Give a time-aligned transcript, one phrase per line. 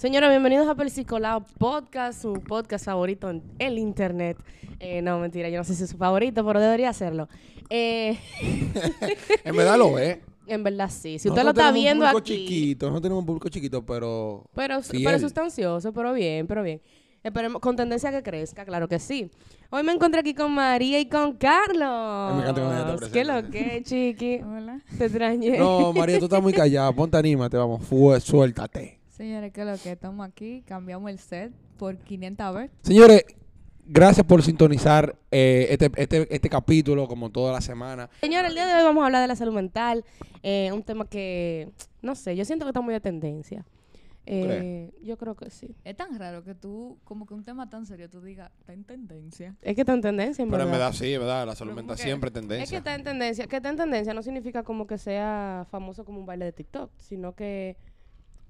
[0.00, 4.38] Señora, bienvenidos a Persicolado Podcast, su podcast favorito en el internet.
[4.78, 7.28] Eh, no, mentira, yo no sé si es su favorito, pero debería hacerlo.
[7.68, 8.16] Eh,
[9.44, 10.16] En verdad lo es.
[10.46, 11.18] en verdad sí.
[11.18, 12.46] Si usted Nosotros lo está tenemos viendo un público aquí.
[12.46, 15.04] chiquito, no tenemos un público chiquito, pero Pero, Fiel.
[15.04, 16.80] pero sustancioso, pero bien, pero bien.
[17.22, 19.30] Esperemos, con tendencia a que crezca, claro que sí.
[19.68, 22.36] Hoy me encontré aquí con María y con Carlos.
[22.36, 24.36] Me encanta ella te ¿Qué lo que, chiqui?
[24.36, 24.80] Hola.
[24.96, 25.58] Te extrañé.
[25.58, 26.90] No, María, tú estás muy callada.
[26.90, 27.84] Ponte, anímate, vamos.
[27.84, 28.99] Fue, suéltate.
[29.20, 30.62] Señores, ¿qué es lo que estamos aquí?
[30.66, 32.70] Cambiamos el set por 500 veces.
[32.80, 33.22] Señores,
[33.84, 38.08] gracias por sintonizar eh, este, este, este capítulo, como toda la semana.
[38.22, 40.06] Señora, el día de hoy vamos a hablar de la salud mental.
[40.42, 43.66] eh, un tema que, no sé, yo siento que está muy de tendencia.
[44.24, 45.76] Eh, yo creo que sí.
[45.84, 48.84] Es tan raro que tú, como que un tema tan serio, tú digas, está en
[48.84, 49.54] tendencia.
[49.60, 50.86] Es que está en tendencia, en Pero en verdad.
[50.86, 51.46] verdad sí, ¿verdad?
[51.46, 52.02] La salud Pero mental ¿cómo que?
[52.04, 52.78] siempre Es que tendencia.
[52.78, 53.46] está en tendencia.
[53.48, 56.90] Que está en tendencia no significa como que sea famoso como un baile de TikTok,
[56.96, 57.76] sino que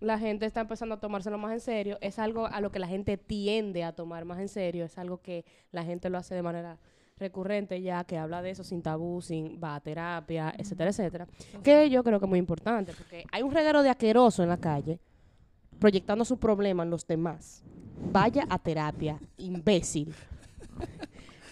[0.00, 1.98] la gente está empezando a tomárselo más en serio.
[2.00, 4.84] Es algo a lo que la gente tiende a tomar más en serio.
[4.84, 6.78] Es algo que la gente lo hace de manera
[7.18, 11.28] recurrente ya, que habla de eso sin tabú, sin va a terapia, etcétera, etcétera.
[11.62, 14.56] Que yo creo que es muy importante, porque hay un reguero de asqueroso en la
[14.56, 14.98] calle
[15.78, 17.62] proyectando su problema en los demás.
[18.12, 20.14] Vaya a terapia, imbécil.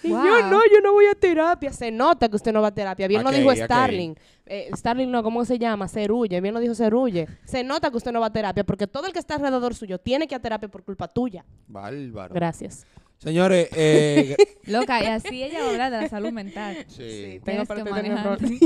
[0.02, 0.24] Y Wow.
[0.24, 1.72] yo no, yo no voy a terapia.
[1.72, 3.08] Se nota que usted no va a terapia.
[3.08, 3.54] Bien lo Ok, dijo.
[3.54, 4.14] Starling.
[4.46, 5.88] Eh, Starling no, ¿cómo se llama?
[5.88, 6.41] Cerulle.
[6.41, 7.27] Bien lo dijo Cerulle.
[7.44, 9.98] Se nota que usted no va a terapia porque todo el que está alrededor suyo
[9.98, 11.44] tiene que ir a terapia por culpa tuya.
[11.66, 12.34] Bárbaro.
[12.34, 12.86] Gracias.
[13.19, 16.76] Señores, eh, Loca, y así ella va a hablar de la salud mental.
[16.86, 17.41] sí.
[17.44, 18.58] Tengo Tienes que manejarte.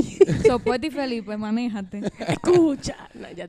[0.47, 2.03] Sopuesto y Felipe, manéjate.
[2.27, 3.09] Escucha.
[3.15, 3.47] No, ya-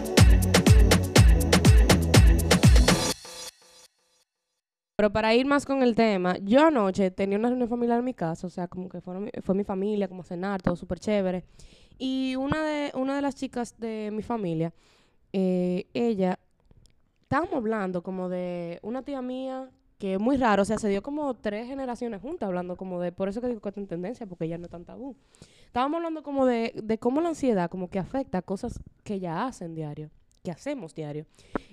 [4.96, 8.14] Pero para ir más con el tema, yo anoche tenía una reunión familiar en mi
[8.14, 11.44] casa, o sea, como que mi- fue mi familia, como cenar, todo súper chévere.
[11.98, 14.72] Y una de, una de las chicas de mi familia,
[15.32, 16.38] eh, ella,
[17.22, 21.02] estábamos hablando como de una tía mía que es muy raro, o sea, se dio
[21.02, 24.26] como tres generaciones juntas hablando como de, por eso que digo que está en tendencia,
[24.26, 25.16] porque ya no es tan tabú.
[25.66, 29.46] Estábamos hablando como de, de cómo la ansiedad como que afecta a cosas que ya
[29.46, 30.10] hacen diario,
[30.44, 31.27] que hacemos diario.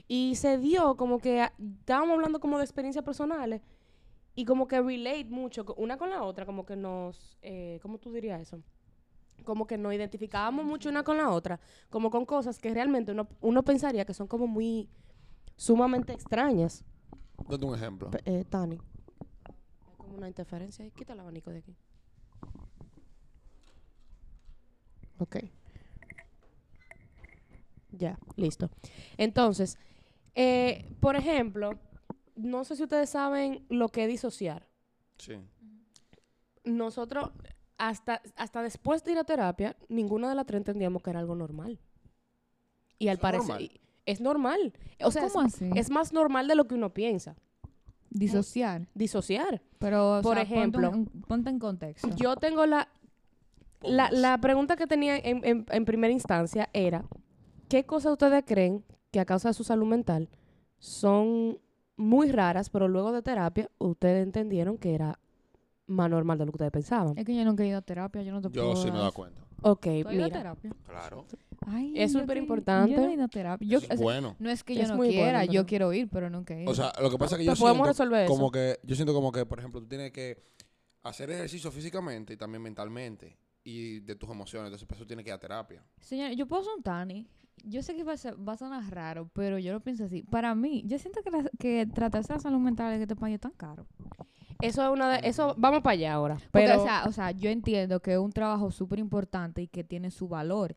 [0.08, 3.62] Y se dio como que a- estábamos hablando como de experiencias personales
[4.34, 8.12] y como que relate mucho una con la otra, como que nos, eh, ¿cómo tú
[8.14, 8.64] dirías eso?
[9.44, 13.28] Como que nos identificábamos mucho una con la otra, como con cosas que realmente uno,
[13.42, 14.90] uno pensaría que son como muy
[15.58, 16.86] sumamente extrañas.
[17.50, 18.10] Date un ejemplo.
[18.24, 18.80] Eh, Tani,
[19.86, 20.92] hay como una interferencia ahí.
[20.92, 21.76] Quita el abanico de aquí.
[25.20, 25.38] Ok.
[27.92, 28.70] Ya, listo.
[29.18, 29.78] Entonces,
[30.36, 31.72] eh, por ejemplo,
[32.36, 34.68] no sé si ustedes saben lo que es disociar.
[35.18, 35.36] Sí.
[36.64, 37.32] Nosotros,
[37.78, 41.36] hasta, hasta después de ir a terapia, ninguna de las tres entendíamos que era algo
[41.36, 41.80] normal.
[43.00, 44.74] Y al ¿Eso es parecer, es normal.
[45.04, 45.70] O sea, es, ¿Cómo así?
[45.76, 47.36] es más normal de lo que uno piensa.
[48.12, 48.88] Disociar.
[48.94, 49.62] Disociar.
[49.80, 52.10] Pero, o Por sea, ponte ejemplo, un- ponte en contexto.
[52.18, 52.90] Yo tengo la,
[53.82, 57.06] la, la pregunta que tenía en, en- en primera instancia era,
[57.72, 60.30] ¿qué cosas ustedes creen que a causa de su salud mental
[60.78, 61.60] son
[61.96, 65.20] muy raras, pero luego de terapia ustedes entendieron que era
[65.88, 67.18] más normal de lo que ustedes pensaban?
[67.18, 68.98] Es que yo nunca he ido a terapia, yo no te Yo puedo sí me
[68.98, 69.42] he dado cuenta.
[69.64, 70.30] Ok, ¿Tú has ido a mira.
[70.30, 70.76] terapia?
[70.86, 71.26] Claro.
[71.68, 72.96] Ay, Es yo superimportante.
[72.96, 73.68] te- Yo no he ido a terapia.
[73.68, 74.36] Yo, o es sea, bueno.
[74.40, 76.72] No es que yo Es no bueno, quiera, yo quiero ir, pero nunca he ido.
[76.72, 78.34] O sea, lo que pasa es que yo podemos siento eso.
[78.34, 80.42] como que yo siento como que, por ejemplo, tú tienes que
[81.04, 85.30] hacer ejercicio físicamente y también mentalmente y de tus emociones, entonces por eso tienes que
[85.30, 85.84] ir a terapia.
[86.00, 87.28] Señor, yo puedo ser un Tani.
[87.64, 90.24] Yo sé que va a, ser- va a sonar raro, pero yo lo pienso así.
[90.24, 93.42] Para mí, yo siento que, la- que tratarse la salud mental en este país es
[93.42, 93.86] tan caro.
[94.62, 96.36] Eso es una de, eso, vamos para allá ahora.
[96.36, 99.68] Porque, Pero, o, sea, o sea, yo entiendo que es un trabajo súper importante y
[99.68, 100.76] que tiene su valor.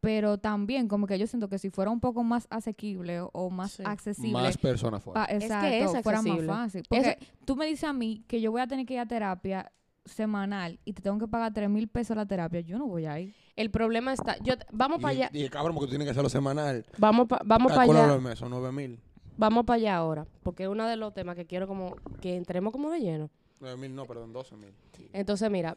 [0.00, 3.72] Pero también, como que yo siento que si fuera un poco más asequible o, más
[3.72, 3.82] Sí.
[3.84, 5.22] accesible, Más personas fuera.
[5.22, 5.36] pa- que
[5.82, 6.82] es fuera más fácil.
[6.88, 9.72] Porque tú me dices a mí que yo voy a tener que ir a terapia
[10.04, 13.18] semanal y te tengo que pagar 3 mil pesos la terapia, yo no voy a
[13.20, 13.34] ir.
[13.56, 16.86] el problema está, yo, vamos para allá, y cabrón, porque tú tienes que hacerlo semanal.
[16.98, 18.22] vamos pa- vamos para Calcúlalo allá.
[18.22, 19.00] mes, son 9 mil.
[19.36, 22.72] Vamos para allá ahora, porque es uno de los temas que quiero como que entremos
[22.72, 23.30] como de lleno.
[23.60, 24.72] 9 mil, no, perdón, 12 mil.
[25.12, 25.76] Entonces, mira,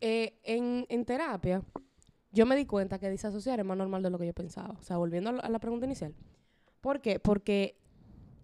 [0.00, 1.62] eh, en, en terapia,
[2.32, 4.74] yo me di cuenta que disasociar es más normal de lo que yo pensaba.
[4.78, 6.14] O sea, volviendo a la, a la pregunta inicial.
[6.80, 7.18] ¿Por qué?
[7.18, 7.78] Porque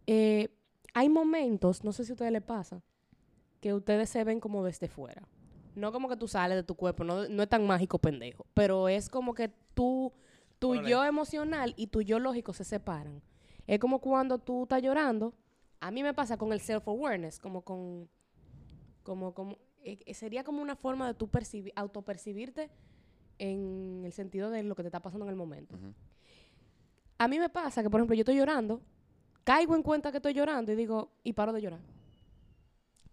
[0.06, 0.48] eh,
[0.94, 2.82] hay momentos, no sé si a ustedes les pasa,
[3.62, 5.22] que ustedes se ven como desde fuera.
[5.76, 8.88] No como que tú sales de tu cuerpo, no, no es tan mágico pendejo, pero
[8.88, 10.12] es como que tú,
[10.58, 13.22] tu yo emocional y tu yo lógico se separan.
[13.66, 15.32] Es como cuando tú estás llorando.
[15.80, 18.10] A mí me pasa con el self-awareness, como con...
[19.04, 22.70] Como, como, eh, eh, sería como una forma de tú percibir, autopercibirte
[23.38, 25.76] en el sentido de lo que te está pasando en el momento.
[27.18, 28.80] A mí me pasa que, por ejemplo, yo estoy llorando,
[29.42, 31.80] caigo en cuenta que estoy llorando y digo, y paro de llorar.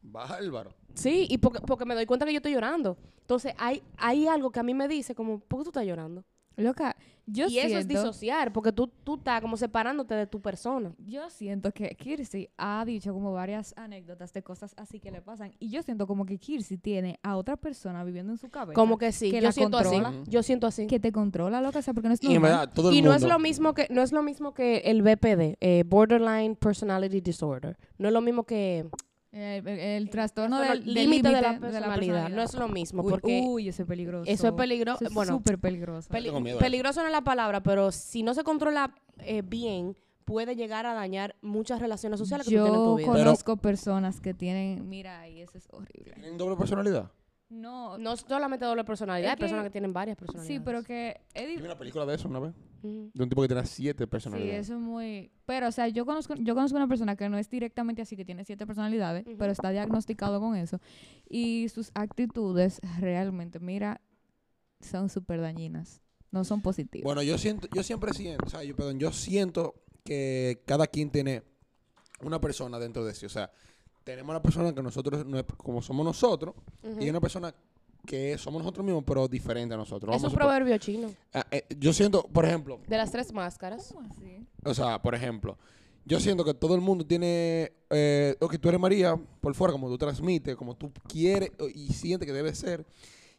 [0.02, 0.74] Bárbaro.
[0.94, 2.98] Sí, y porque, porque me doy cuenta que yo estoy llorando.
[3.22, 6.24] Entonces, hay, hay algo que a mí me dice como, ¿por qué tú estás llorando?
[6.58, 6.94] Loca,
[7.26, 10.94] yo y eso es disociar, porque tú, tú estás como separándote de tu persona.
[10.98, 15.54] Yo siento que Kirsi ha dicho como varias anécdotas de cosas así que le pasan.
[15.60, 18.74] Y yo siento como que Kirsi tiene a otra persona viviendo en su cabeza.
[18.76, 20.10] Como que sí, que yo la siento controla.
[20.10, 20.24] así.
[20.28, 20.88] Yo siento así.
[20.88, 23.12] Que te controla, loca, o sea, porque no es Y verdad, todo el Y no
[23.12, 23.26] mundo.
[23.26, 27.78] es lo mismo que no es lo mismo que el BPD, eh, Borderline Personality Disorder.
[27.98, 28.86] No es lo mismo que
[29.32, 32.30] El, el- el trastorno del límite de la personalidad.
[32.30, 34.30] No es lo mismo Uy, porque uy, eso es peligroso.
[34.30, 34.98] eso es peligroso.
[34.98, 36.10] Eso es Bueno, súper peligroso.
[36.10, 39.44] peli- tengo miedo a peligroso no es la palabra, pero si no se controla eh,
[39.46, 39.96] bien,
[40.26, 43.12] puede llegar a dañar muchas relaciones sociales que tú tienes en tu Yo vida.
[43.14, 46.14] Pero- conozco personas que tienen, mira, y eso es horrible.
[46.14, 47.12] ¿Tienen doble personalidad?
[47.50, 50.58] No, No solamente doble personalidad, hay personas que- tienen varias personalidades.
[50.60, 52.54] sí, pero que Yo vi una película de eso una vez.
[52.82, 54.66] De un tipo que tenía siete Sí, personalidades.
[54.68, 55.32] eso es muy...
[55.46, 58.26] Pero, o sea, yo conozco, yo conozco una persona que no es directamente así, que
[58.26, 60.80] tiene siete personalidades, pero está diagnosticado con eso.
[61.30, 64.02] Y sus actitudes realmente, mira,
[64.82, 66.02] son súper dañinas.
[66.32, 67.04] No son positivas.
[67.06, 69.74] Bueno, yo siento, yo siempre siento, o sea, yo, perdón, yo siento
[70.04, 71.42] que cada quien tiene
[72.22, 73.26] una persona dentro de sí.
[73.26, 73.52] O sea,
[74.04, 76.54] tenemos una persona que nosotros, no es como somos nosotros,
[77.00, 77.54] y una persona
[78.06, 80.16] que somos nosotros mismos, pero diferente a nosotros.
[80.16, 81.10] Es Vamos un a proverbio chino.
[81.34, 83.92] Ah, eh, yo siento, por ejemplo, De las tres máscaras.
[83.94, 84.46] ¿Cómo así?
[84.66, 85.58] o sea, por ejemplo,
[86.06, 89.72] yo siento que todo el mundo tiene, eh, o que tú eres María por fuera,
[89.72, 92.86] como tú transmites, como tú quieres o- y sientes que debe ser,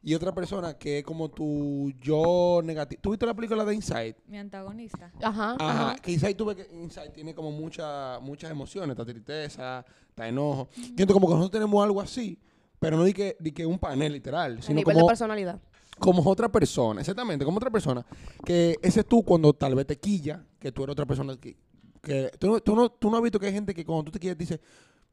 [0.02, 3.00] y otra persona que es como tu yo negativo.
[3.02, 4.16] ¿Tú viste la película de Inside?
[4.28, 5.10] Mi antagonista.
[5.20, 5.56] Ajá.
[5.58, 5.96] Ajá, ajá.
[5.96, 10.68] que Inside tuve que Inside tiene como mucha, muchas emociones, está tristeza, está enojo.
[10.72, 12.38] Siento como que nosotros tenemos algo así,
[12.80, 15.60] pero no di que, di que un panel literal, A sino nivel como, de personalidad.
[15.98, 18.04] como otra persona, exactamente, como otra persona.
[18.44, 21.56] Que ese es tú cuando tal vez te quilla, que tú eres otra persona que...
[22.02, 24.10] que tú, no, tú, no, tú no has visto que hay gente que cuando tú
[24.12, 24.60] te quillas dice,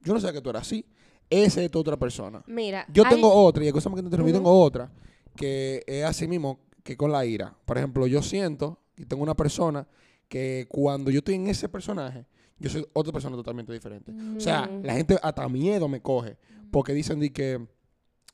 [0.02, 0.86] yo no sé que tú eres así,
[1.30, 2.42] esa es tu otra persona.
[2.48, 4.40] Mira, Yo hay- tengo otra, y escúchame que te interrumpí, Ujú.
[4.40, 4.90] tengo otra,
[5.36, 7.54] que es así mismo que con la ira.
[7.66, 9.86] Por ejemplo, yo siento y tengo una persona
[10.30, 12.26] que cuando yo estoy en ese personaje,
[12.60, 14.12] yo soy otra persona totalmente diferente.
[14.36, 14.84] O sea, Mm.
[14.86, 16.38] la gente hasta miedo me coge,
[16.72, 17.60] porque dicen de que,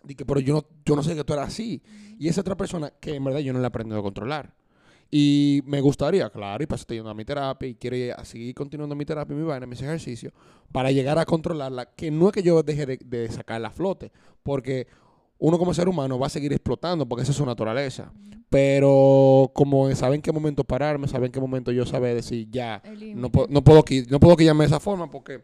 [0.03, 1.81] de que pero yo no, yo no sé que tú eras así.
[2.19, 4.53] Y esa otra persona que en verdad yo no la he aprendido a controlar.
[5.15, 8.13] Y me gustaría, claro, y para eso estoy yendo a mi terapia y quiero ir
[8.13, 10.33] a seguir continuando mi terapia, mi vaina, mis ejercicios,
[10.71, 14.11] para llegar a controlarla, que no es que yo deje de, de sacarla a flote,
[14.41, 14.87] porque
[15.37, 18.11] uno como ser humano va a seguir explotando, porque esa es su naturaleza.
[18.49, 22.83] Pero como saben en qué momento pararme, saben en qué momento yo saber decir, ya,
[23.15, 25.41] no, no, puedo, no puedo quillarme de esa forma porque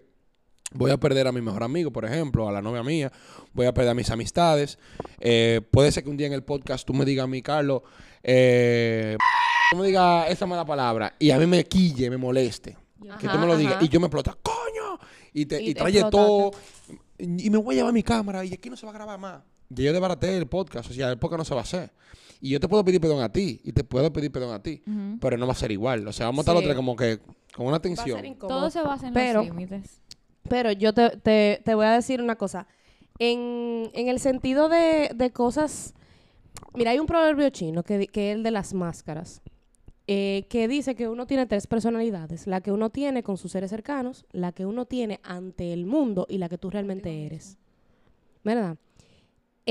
[0.73, 3.11] voy a perder a mi mejor amigo, por ejemplo, a la novia mía,
[3.53, 4.77] voy a perder a mis amistades.
[5.19, 7.81] Eh, puede ser que un día en el podcast tú me digas a mí, Carlos,
[8.23, 9.17] eh,
[9.71, 12.77] tú me digas esa mala palabra y a mí me quille, me moleste.
[13.19, 14.99] que tú me lo digas y yo me explota, coño,
[15.33, 16.51] y te, Y y te trae todo,
[17.17, 19.41] y me voy a llevar mi cámara y aquí no se va a grabar más.
[19.75, 21.91] Y yo desbaraté el podcast, o sea, el podcast no se va a hacer.
[22.41, 24.81] Y yo te puedo pedir perdón a ti, y te puedo pedir perdón a ti,
[25.19, 26.07] pero no va a ser igual.
[26.07, 26.67] O sea, vamos a estar los Sí.
[26.67, 27.19] tres como que
[27.55, 28.21] con una tensión.
[28.39, 30.01] Todo se basa en Pero- los límites.
[30.47, 32.65] Pero yo te, te- te voy a decir una cosa.
[33.19, 35.93] En, en el sentido de, de cosas...
[36.73, 39.41] Mira, hay un proverbio chino que, que es el de las máscaras,
[40.07, 42.47] eh, que dice que uno tiene tres personalidades.
[42.47, 46.25] La que uno tiene con sus seres cercanos, la que uno tiene ante el mundo
[46.29, 47.57] y la que tú realmente eres.
[48.43, 48.77] ¿Verdad?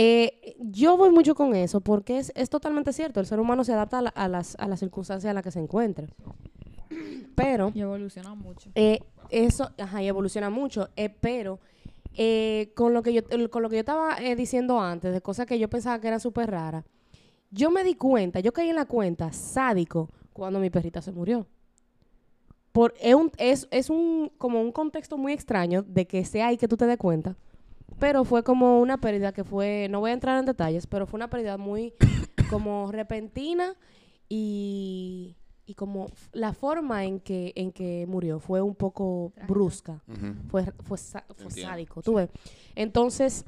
[0.00, 3.18] Eh, yo voy mucho con eso porque es, es totalmente cierto.
[3.18, 5.50] El ser humano se adapta a, la- a las, a las circunstancias en las que
[5.50, 6.06] se encuentra.
[7.34, 7.72] Pero...
[7.74, 8.70] Y evoluciona mucho.
[8.76, 9.00] Eh,
[9.30, 11.58] eso, ajá, y evoluciona mucho, eh, pero
[12.74, 15.68] con lo que yo con lo que yo estaba diciendo antes, de cosas que yo
[15.68, 16.84] pensaba que eran súper raras,
[17.50, 21.46] yo me di cuenta, yo caí en la cuenta, sádico, cuando mi perrita se murió.
[22.72, 26.56] Por, es, un, es, es un, como un contexto muy extraño de que sea ahí
[26.56, 27.36] que tú te des cuenta,
[27.98, 31.18] pero fue como una pérdida que fue, no voy a entrar en detalles, pero fue
[31.18, 31.94] una pérdida muy
[32.50, 33.74] como repentina
[34.28, 35.36] y,
[35.66, 40.02] y como la forma en que, en que murió fue un poco brusca,
[40.50, 40.98] fue, fue,
[41.36, 42.30] fue sádico, tú ves.
[42.74, 43.44] Entonces,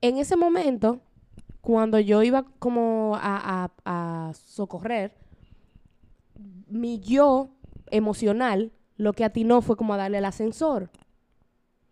[0.00, 1.00] en ese momento,
[1.60, 5.14] cuando yo iba como a, a- a socorrer,
[6.68, 7.48] mi yo
[7.90, 10.90] emocional lo que atinó fue como a darle el ascensor.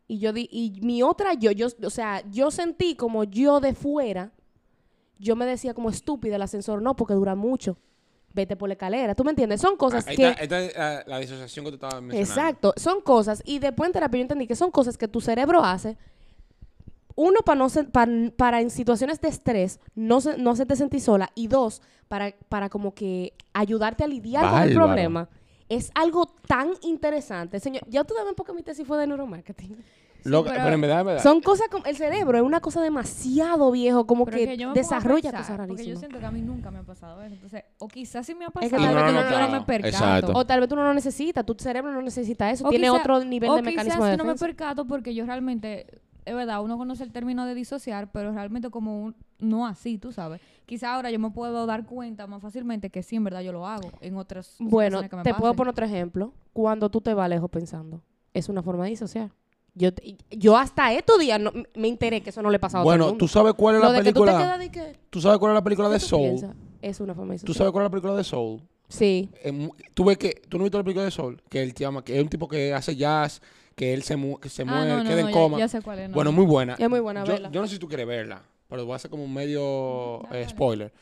[0.08, 3.74] Y yo di, y mi otra yo, yo, o sea, yo sentí como yo de
[3.74, 4.30] fuera,
[5.18, 7.76] yo me decía como estúpida el ascensor, no, porque dura mucho.
[8.32, 9.14] Vete por la escalera.
[9.14, 9.62] ¿Tú me entiendes?
[9.62, 10.28] Son cosas Ahí que.
[10.28, 12.30] está, ahí está, la disociación que te estaba mencionando.
[12.30, 15.64] Exacto, son cosas, y después en terapia yo entendí que son cosas que tu cerebro
[15.64, 15.96] hace,
[17.14, 21.00] uno, para no se- para, para en situaciones de estrés no, se, no hacerte sentir
[21.00, 25.28] sola, y dos, para, para como que ayudarte a lidiar con el problema.
[25.68, 27.60] Es algo tan interesante.
[27.60, 29.76] Señor, ya ustedes ven por qué mi tesis fue de neuromarketing.
[30.24, 31.22] Loca, pero- pero, en verdad, en verdad.
[31.22, 34.66] Son cosas como, el cerebro es una cosa demasiado viejo, como Pero que, es que
[34.74, 35.98] desarrolla pensar, cosas Porque yo rarísimas.
[36.00, 37.34] siento que a mí nunca me ha pasado eso.
[37.34, 39.30] Entonces, o quizás sí me ha Es pasado, que pero tal vez no, no, no,
[39.30, 39.60] yo no no.
[39.60, 39.88] me percato.
[39.88, 40.32] Exacto.
[40.34, 42.98] O tal vez tú no lo necesitas, tu cerebro no necesita eso, O tiene quizá-
[43.00, 44.46] otro nivel o de quizás mecanismo de yo no me defensa.
[44.46, 45.86] percato porque yo realmente,
[46.26, 50.12] es verdad, uno conoce el término de disociar, pero realmente como un, no así, tú
[50.12, 50.40] sabes.
[50.66, 53.66] Quizá ahora yo me puedo dar cuenta más fácilmente que sí, en verdad yo lo
[53.66, 56.32] hago en otras Bueno, situaciones que me te puedo poner otro ejemplo.
[56.52, 58.02] Cuando tú te vas lejos pensando,
[58.34, 59.30] es una forma de disociar.
[59.74, 62.84] Yo, te- yo hasta estos días no- me enteré que eso no le pasaba a
[62.84, 63.18] todo el Bueno, mundo.
[63.24, 64.44] ¿tú sabes cuál es Lo la de que tú te película?
[64.44, 64.96] quedas de que...
[65.10, 66.22] ¿Tú sabes cuál es la película de ¿qué tú Soul?
[66.22, 66.56] piensas?
[66.82, 68.62] Es una forma de ¿Tú sabes cuál es la película de Soul?
[68.88, 69.28] Sí.
[69.42, 72.02] Eh, tú ves que tú no viste la película de Soul, que él te llama,
[72.04, 73.42] que es un tipo que hace jazz,
[73.76, 75.58] que él se, mu- que se Ah, mueve, no, no, queda no, en coma.
[75.58, 76.08] Ya, sé cuál es.
[76.08, 76.14] no.
[76.14, 76.74] Bueno, muy buena.
[76.78, 77.50] Es muy buena yo, verla.
[77.52, 80.46] yo no sé si tú quieres verla, pero voy a hacer como un medio eh,
[80.48, 80.92] spoiler.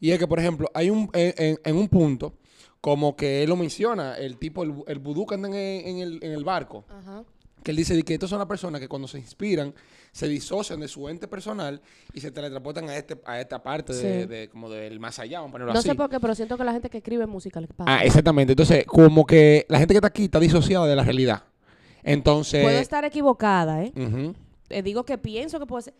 [0.00, 2.34] Y es que, por ejemplo, hay un en, en- en un punto,
[2.80, 6.18] como que él lo menciona, el tipo, el, el vudú que anda en, en el,
[6.24, 7.22] en el barco, Ajá.
[7.62, 9.72] que él dice que estas son las personas que cuando se inspiran,
[10.10, 11.80] se disocian de su ente personal
[12.12, 14.26] y se teletransportan a este a esta parte de, Sí.
[14.28, 15.88] de- como del más allá, vamos a ponerlo No así.
[15.88, 17.84] sé por qué, pero siento que la gente que escribe música le pasa.
[17.98, 18.52] Ah, exactamente.
[18.54, 21.44] Entonces, como que la gente que está aquí está disociada de la realidad.
[22.02, 23.92] Entonces, Puedo estar equivocada, ¿eh?
[23.96, 24.34] ujú.
[24.68, 25.94] Eh, Digo que pienso que puede ser...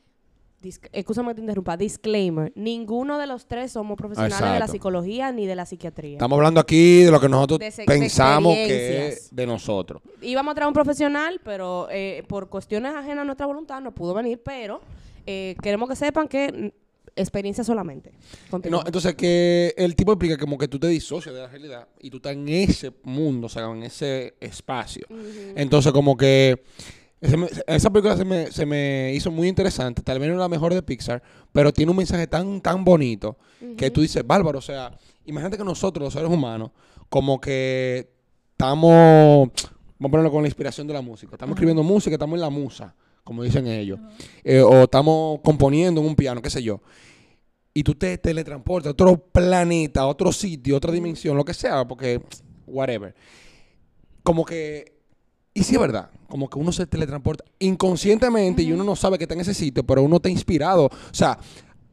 [0.92, 1.76] Excúsame que te interrumpa.
[1.76, 2.52] Disclaimer.
[2.54, 6.12] Ninguno de los tres somos profesionales de la psicología ni de la psiquiatría.
[6.12, 10.02] estamos hablando aquí de lo que nosotros pensamos que es de nosotros.
[10.20, 14.14] Íbamos a traer un profesional, pero eh, por cuestiones ajenas a nuestra voluntad no pudo
[14.14, 14.80] venir, pero
[15.26, 16.72] eh, queremos que sepan que
[17.16, 18.12] experiencia solamente.
[18.50, 18.80] Continúa.
[18.80, 22.10] No, entonces que el tipo explica como que tú te disocias de la realidad y
[22.10, 25.06] tú estás en ese mundo, o sea, en ese espacio.
[25.56, 26.62] Entonces, como que
[27.20, 30.02] me- esa película se me, se me hizo muy interesante.
[30.02, 33.36] Tal vez no es la mejor de Pixar, pero tiene un mensaje tan, tan bonito
[33.76, 34.58] que tú dices, bárbaro.
[34.58, 36.70] O sea, imagínate que nosotros, los seres humanos,
[37.08, 38.10] como que
[38.52, 39.48] estamos,
[39.98, 41.32] vamos a ponerlo con la inspiración de la música.
[41.34, 44.00] Estamos escribiendo música, estamos en la musa, como dicen ellos.
[44.44, 46.80] Eh, o estamos componiendo en un piano, qué sé yo.
[47.74, 51.54] Y tú te teletransportas a otro planeta, a otro sitio, a otra dimensión, lo que
[51.54, 52.20] sea, porque,
[52.66, 53.14] whatever.
[54.22, 55.00] Como que,
[55.54, 59.24] y sí es verdad, como que uno se teletransporta inconscientemente y uno no sabe que
[59.24, 60.86] está en ese sitio, pero uno está inspirado.
[60.86, 61.38] O sea,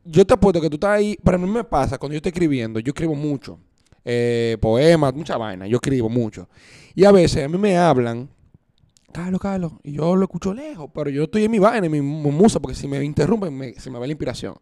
[0.03, 2.79] yo te apuesto que tú estás ahí, para mí me pasa cuando yo estoy escribiendo,
[2.79, 3.59] yo escribo mucho,
[4.03, 6.50] eh, poemas, mucha vaina, yo escribo mucho.
[6.95, 8.29] Y a veces a mí me hablan,
[9.11, 12.01] Carlos, Carlos, y yo lo escucho lejos, pero yo estoy en mi vaina, en mi
[12.01, 14.55] mu- musa, porque si me interrumpen, me- se me va la inspiración.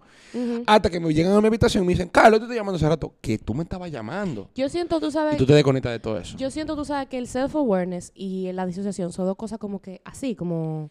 [0.65, 2.87] Hasta que me llegan a mi habitación y me dicen, Carlos, te estoy llamando hace
[2.87, 4.49] rato, que tú me estabas llamando.
[4.55, 6.37] Yo siento, tú Y sabes, tú te desconectas de todo eso.
[6.37, 10.01] yo siento, tú sabes, que el self-awareness y la disociación son dos cosas como que
[10.05, 10.89] así, como,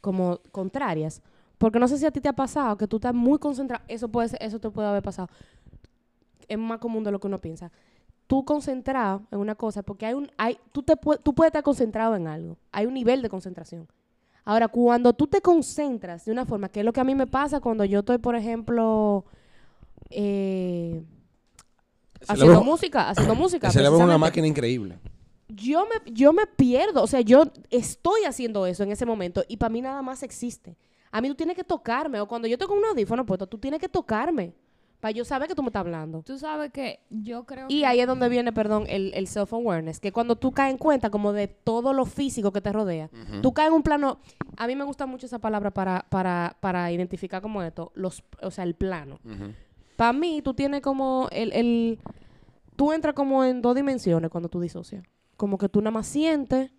[0.00, 1.22] como contrarias.
[1.58, 3.84] Porque no sé si a ti te ha pasado que tú estás muy concentrado.
[3.88, 5.28] Eso puede ser, eso te puede haber pasado.
[6.48, 7.70] Es más común de lo que uno piensa.
[8.32, 12.16] Tú concentrado en una cosa, porque hay un, hay, tú te tú puedes estar concentrado
[12.16, 12.56] en algo.
[12.72, 13.86] Hay un nivel de concentración.
[14.46, 17.26] Ahora, cuando tú te concentras de una forma, que es lo que a mí me
[17.26, 19.26] pasa cuando yo estoy, por ejemplo,
[20.08, 21.04] eh,
[22.26, 23.66] haciendo música, haciendo música.
[23.66, 24.98] El cerebro es una máquina increíble.
[25.48, 29.58] yo me, yo me pierdo, o sea, yo estoy haciendo eso en ese momento y
[29.58, 30.78] para mí nada más existe.
[31.10, 33.78] A mí tú tienes que tocarme, o cuando yo tengo un audífono puesto, tú tienes
[33.78, 34.54] que tocarme
[35.02, 36.22] para yo saber que tú me estás hablando.
[36.22, 37.86] Tú sabes que yo creo Y que...
[37.86, 41.32] ahí es donde viene, perdón, el, el self-awareness, que cuando tú caes en cuenta como
[41.32, 43.10] de todo lo físico que te rodea,
[43.42, 44.20] tú caes en un plano,
[44.56, 48.52] a mí me gusta mucho esa palabra para, para, para identificar como esto, los, o
[48.52, 49.18] sea, el plano.
[49.24, 49.52] Ujú.
[49.96, 51.98] Para mí, tú tienes como el, el...
[52.76, 55.04] Tú entras como en dos dimensiones cuando tú disocias.
[55.36, 56.70] Como que tú nada más sientes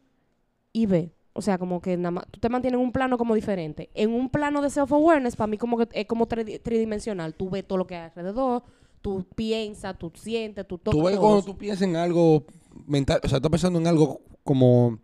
[0.71, 1.11] y ves.
[1.35, 2.25] O sea, como que nada más...
[2.29, 3.89] Tú te mantienes en un plano como diferente.
[3.95, 7.33] En un plano de self-awareness, para mí como que es como tri- tridimensional.
[7.33, 8.61] Tú ves todo lo que hay alrededor,
[9.01, 12.45] tú piensas, tú sientes, tú tocas Tú ves cuando tú piensas en algo
[12.85, 14.99] mental, o sea, estás pensando en algo como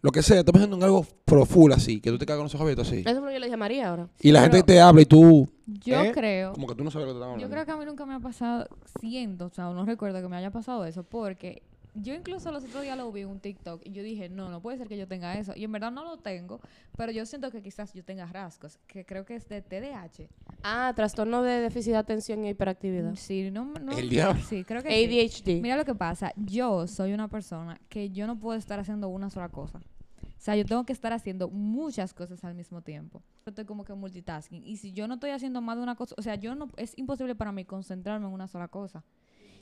[0.00, 2.54] lo que sea, estás pensando en algo profundo así, que tú te cagas con los
[2.54, 3.00] ojos abiertos así.
[3.00, 4.08] Eso es lo que yo le dije a María ahora.
[4.20, 6.12] Y la pero- gente te habla y tú, Yo ¿eh?
[6.14, 6.52] creo...
[6.52, 7.54] como que tú no sabes lo que te están Yo hablando.
[7.54, 8.68] creo que a mí nunca me ha pasado,
[9.00, 11.62] siento, o sea, no recuerdo que me haya pasado eso, porque
[12.02, 14.60] yo incluso los otros días lo vi en un TikTok y yo dije, no, no
[14.60, 15.52] puede ser que yo tenga eso.
[15.56, 16.60] Y en verdad no lo tengo,
[16.96, 20.28] pero yo siento que quizás yo tenga rasgos, que creo que es de TDAH.
[20.62, 23.14] Ah, trastorno de déficit de atención e hiperactividad.
[23.16, 24.42] Sí, no, no- El diablo.
[24.42, 25.04] Sí, creo que sí.
[25.04, 25.60] ADHD.
[25.62, 29.30] Mira lo que pasa, yo soy una persona que yo no puedo estar haciendo una
[29.30, 29.80] sola cosa.
[30.22, 33.20] O sea, yo tengo que estar haciendo muchas cosas al mismo tiempo.
[33.44, 34.64] Yo estoy como que multitasking.
[34.64, 36.96] Y si yo no estoy haciendo más de una cosa, o sea, yo no, es
[36.96, 39.02] imposible para mí concentrarme en una sola cosa.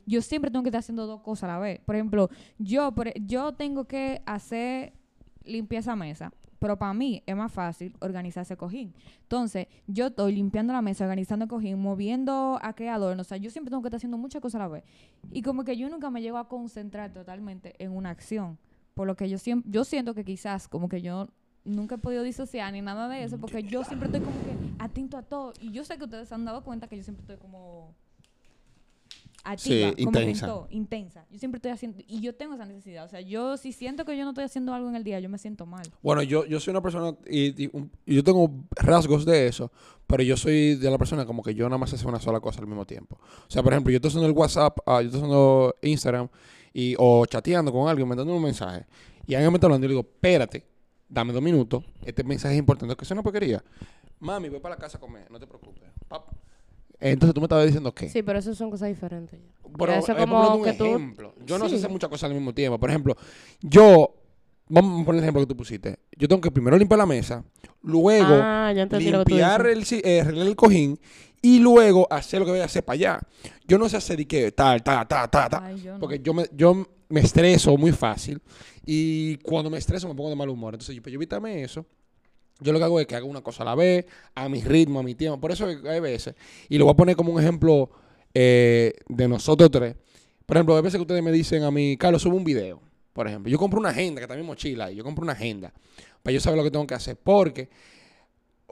[0.07, 1.81] Yo siempre tengo que estar haciendo dos cosas a la vez.
[1.81, 4.95] Por ejemplo, yo, e, yo tengo que hacer
[5.45, 6.33] limpieza mesa.
[6.59, 8.95] Pero para mí es más fácil organizar ese cojín.
[9.23, 13.21] Entonces, yo estoy limpiando la mesa, organizando el cojín, moviendo a adorno.
[13.21, 14.85] O sea, yo siempre tengo que estar haciendo muchas cosas a la vez.
[15.33, 18.59] Y como que yo nunca me llego a concentrar totalmente en una acción.
[18.95, 21.29] Por lo que yo siempre, yo siento que quizás como que yo
[21.65, 25.19] nunca he podido disociar ni nada de eso, porque yo siempre estoy como que atento
[25.19, 25.53] a todo.
[25.61, 27.95] Y yo sé que ustedes se han dado cuenta que yo siempre estoy como
[29.53, 30.47] activa, Sí, como intensa.
[30.47, 31.27] todo, intensa.
[31.31, 33.05] Yo siempre estoy haciendo, y yo tengo esa necesidad.
[33.05, 35.29] O sea, yo si siento que yo no estoy haciendo algo en el día, yo
[35.29, 35.85] me siento mal.
[36.03, 39.71] Bueno, yo, yo soy una persona y, y un- y yo tengo rasgos de eso,
[40.07, 42.61] pero yo soy de la persona como que yo nada más hace una sola cosa
[42.61, 43.19] al mismo tiempo.
[43.23, 46.29] O sea, por ejemplo, yo estoy haciendo el WhatsApp, ah, yo estoy haciendo Instagram
[46.73, 48.85] y, o chateando con alguien, mandando un mensaje,
[49.27, 50.65] y alguien me está hablando y le digo, espérate,
[51.09, 53.63] dame dos minutos, este mensaje es importante, que eso no porquería.
[54.19, 55.83] Mami, voy para la casa a comer, no te preocupes.
[56.09, 56.29] Pap.
[57.01, 58.09] Entonces tú me estabas diciendo qué.
[58.09, 59.39] Sí, pero eso son cosas diferentes.
[59.79, 61.35] Pero Eso es es como un que tú- ejemplo.
[61.45, 62.79] Yo no sé hacer muchas cosas al mismo tiempo.
[62.79, 63.17] Por ejemplo,
[63.61, 64.15] yo,
[64.69, 65.99] vamos a poner el ejemplo que tú pusiste.
[66.17, 67.45] Yo tengo que primero limpiar la mesa,
[67.83, 70.99] luego Ah, ya entendí lo que tú limpiar el, eh, arreglar el cojín
[71.43, 73.21] y luego hacer lo que voy a hacer para allá.
[73.69, 75.63] Yo no sé hacer de que tal, tal, tal, tal, tal.
[75.63, 76.01] Ay, yo no.
[76.01, 78.41] Porque yo me, yo me estreso muy fácil
[78.87, 80.75] y cuando me estreso me pongo de mal humor.
[80.75, 81.85] Entonces, yo, pues, yo evítame eso.
[82.61, 85.01] Yo lo que hago es que hago una cosa a la vez, a mi ritmo,
[85.01, 85.41] a mi tiempo.
[85.41, 86.35] Por eso hay veces.
[86.69, 87.91] Y lo voy a poner como un ejemplo
[88.33, 89.97] eh, de nosotros tres.
[90.47, 92.81] Por ejemplo, hay veces que ustedes me dicen a mí, Carlos, sube un video.
[93.13, 95.73] Por ejemplo, yo compro una agenda, que mi mochila, y yo compro una agenda
[96.23, 97.17] para yo saber lo que tengo que hacer.
[97.17, 97.69] Porque,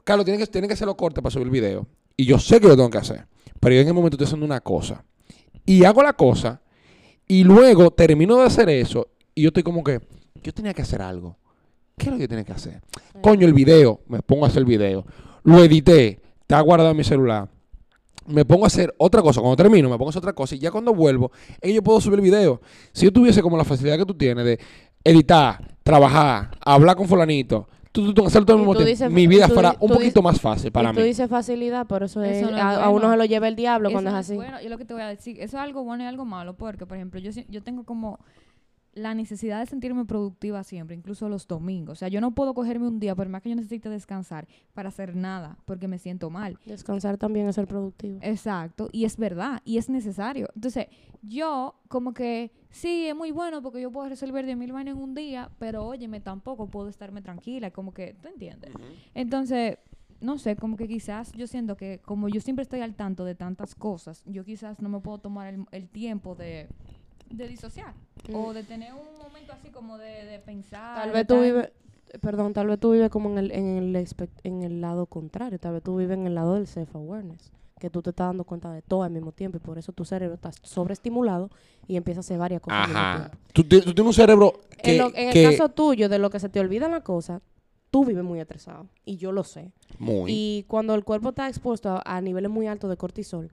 [0.04, 1.86] Carlos, tiene que, tiene que hacerlo corto para subir el video.
[2.16, 3.26] Y yo sé que lo tengo que hacer.
[3.58, 5.04] Pero yo en el momento estoy haciendo una cosa.
[5.64, 6.60] Y hago la cosa,
[7.26, 10.00] y luego termino de hacer eso, y yo estoy como que,
[10.42, 11.38] yo tenía que hacer algo.
[11.96, 12.80] ¿Qué es lo que yo tenía que hacer?
[13.22, 15.04] Coño, el video, me pongo a hacer el video.
[15.44, 17.48] Lo edité, está guardado en mi celular.
[18.26, 19.40] Me pongo a hacer otra cosa.
[19.40, 20.54] Cuando termino, me pongo a hacer otra cosa.
[20.54, 21.30] Y ya cuando vuelvo,
[21.62, 22.60] yo puedo subir el video.
[22.92, 24.58] Si yo tuviese como la facilidad que tú tienes de
[25.04, 28.90] editar, trabajar, hablar con fulanito, tú, tú, tú hacer todo al Y mismo tú tiempo,
[28.90, 30.98] dices- mi vida tú fuera un tú poquito dices- más fácil para mí.
[30.98, 33.10] tú dices facilidad, pero eso, Eso es, no es a, a uno bueno.
[33.12, 34.34] se lo lleva el diablo Eso cuando no es así.
[34.34, 34.56] bueno.
[34.62, 36.86] Y lo que te voy a decir, eso es algo bueno y algo malo, porque,
[36.86, 38.18] por ejemplo, yo, yo tengo como
[38.94, 41.92] la necesidad de sentirme productiva siempre, incluso los domingos.
[41.92, 44.88] O sea, yo no puedo cogerme un día, por más que yo necesite descansar, para
[44.88, 46.58] hacer nada, porque me siento mal.
[46.64, 48.18] Descansar también es ser productivo.
[48.22, 50.48] Exacto, y es verdad, y es necesario.
[50.54, 50.86] Entonces,
[51.22, 55.02] yo como que sí, es muy bueno porque yo puedo resolver de mil vainas en
[55.02, 58.72] un día, pero óyeme, tampoco puedo estarme tranquila, como que, ¿tú entiendes?
[59.14, 59.78] Entonces,
[60.20, 63.34] no sé, como que quizás yo siento que como yo siempre estoy al tanto de
[63.34, 66.68] tantas cosas, yo quizás no me puedo tomar el, el tiempo de,
[67.36, 67.94] de disociar
[68.32, 70.96] o de tener un momento así como de, de pensar.
[71.02, 71.70] Tal vez tú vives,
[72.20, 75.58] perdón, tal vez tú vives como en el, en el, expect- en el lado contrario.
[75.58, 77.52] Tal vez tú vives en el lado del self-awareness.
[77.80, 80.04] Que tú te estás dando cuenta de todo al mismo tiempo y por eso tu
[80.04, 81.50] cerebro está sobreestimulado
[81.86, 83.16] y empieza a hacer varias cosas al mismo Ajá.
[83.30, 83.38] tiempo.
[83.52, 84.92] Tú, ti- tú tienes un cerebro que...
[84.92, 87.42] en, lo- en que- el caso tuyo, de lo que se te olvidan las cosas,
[87.90, 88.86] tú vives muy estresado.
[89.04, 89.72] Y yo lo sé.
[89.98, 90.30] muy...
[90.32, 93.50] Y cuando el cuerpo está expuesto a, a niveles muy altos de cortisol,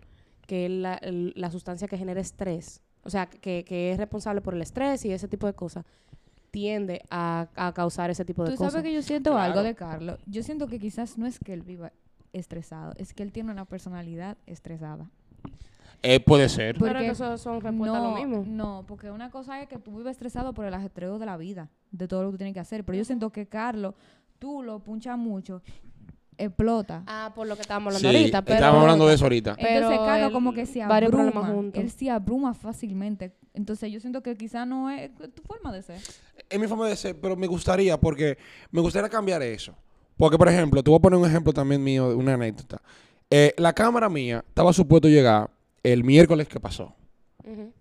[0.48, 4.42] que es la, el- la sustancia que genera estrés, o sea, que, que es responsable
[4.42, 5.86] por el estrés y ese tipo de cosas,
[6.52, 8.74] tiende a, a causar ese tipo de Tú cosas.
[8.74, 9.46] sabes que yo siento Claro.
[9.54, 10.20] algo de Carlos.
[10.26, 11.92] Yo siento que quizás no es que él viva
[12.34, 15.10] estresado, es que él tiene una personalidad estresada.
[16.04, 16.76] Eh, puede ser.
[16.80, 18.44] Pero porque que eso son respuestas a lo mismo.
[18.48, 21.70] No, porque una cosa es que tú vives estresado por el ajetreo de la vida,
[21.92, 22.84] de todo lo que tú tienes que hacer.
[22.84, 23.94] Pero yo siento que Carlos,
[24.40, 25.62] tú lo punchas mucho,
[26.46, 27.04] explota.
[27.08, 28.42] Ah, por lo que estábamos hablando Sí, ahorita.
[28.44, 29.56] Pero estábamos hablando de eso ahorita.
[29.56, 31.56] Pero Entonces Carlos él- como que se varios problemas abruma.
[31.56, 31.84] juntos.
[31.84, 33.36] Él se abruma fácilmente.
[33.54, 36.00] Entonces yo siento que quizás no es tu forma de ser.
[36.50, 38.38] Es mi forma de ser, pero me gustaría, porque
[38.72, 39.76] me gustaría cambiar eso.
[40.18, 42.82] Porque, por ejemplo, te voy a poner un ejemplo también mío, de una anécdota.
[43.30, 45.50] Eh, la cámara mía estaba supuesto llegar
[45.84, 46.94] el miércoles que pasó.
[47.44, 47.74] Ujú.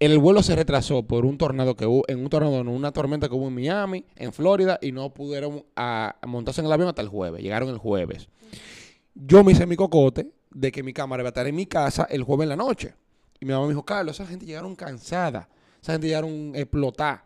[0.00, 3.28] El vuelo se retrasó por un tornado que hubo, en un tornado, no, una tormenta
[3.28, 6.88] que hubo en Miami, en Florida, y no pudieron a- a montarse en el avión
[6.88, 7.42] hasta el jueves.
[7.42, 8.28] Llegaron el jueves.
[9.14, 12.06] Yo me hice mi cocote de que mi cámara iba a estar en mi casa
[12.10, 12.94] el jueves en la noche.
[13.40, 15.48] Y mi mamá me dijo, Carlos, esa gente llegaron cansada.
[15.82, 17.24] Esa gente llegaron explotar.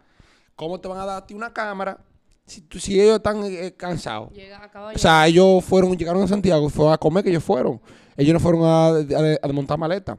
[0.57, 1.99] ¿Cómo te van a dar a ti una cámara
[2.47, 4.33] si, tú- si ellos están eh, eh, cansados?
[4.33, 7.81] Llega, O sea, ellos fueron, llegaron a Santiago, fue a comer que ellos fueron.
[8.17, 10.17] Ellos no fueron a, a- a desmontar maleta.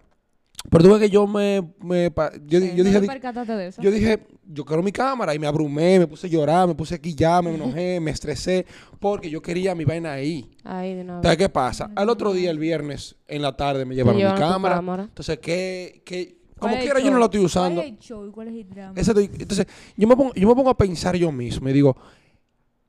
[0.70, 1.62] Pero tú ves que yo me...
[1.82, 2.12] me
[2.46, 3.82] yo, Sí, yo ¿no dije, te de eso?
[3.82, 6.96] yo dije, yo quiero mi cámara y me abrumé, me puse a llorar, me puse
[6.96, 8.66] aquí ya, me enojé, me estresé,
[9.00, 10.50] porque yo quería mi vaina ahí.
[10.64, 11.16] Ahí de vez.
[11.16, 11.92] Entonces, ¿qué pasa?
[11.96, 14.76] Al otro día, el viernes, en la tarde, me llevaron mi cámara.
[14.76, 15.04] cámara.
[15.04, 16.02] Entonces, ¿qué?
[16.06, 17.82] qué ¿Cuál como quiera, yo no la estoy usando.
[17.82, 18.94] ¿Cuál es el show y cuál es el drama?
[18.96, 21.98] Entonces, yo me, pongo, yo me pongo a pensar yo mismo y digo,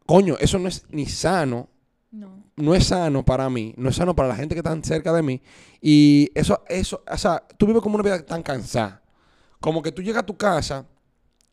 [0.07, 1.69] coño, eso no es ni sano,
[2.13, 2.45] No.
[2.57, 5.23] no es sano para mí, no es sano para la gente que está cerca de
[5.23, 5.43] mí.
[5.87, 9.03] Y eso, eso, o sea, tú vives como una vida tan cansada.
[9.61, 10.87] Como que tú llegas a tu casa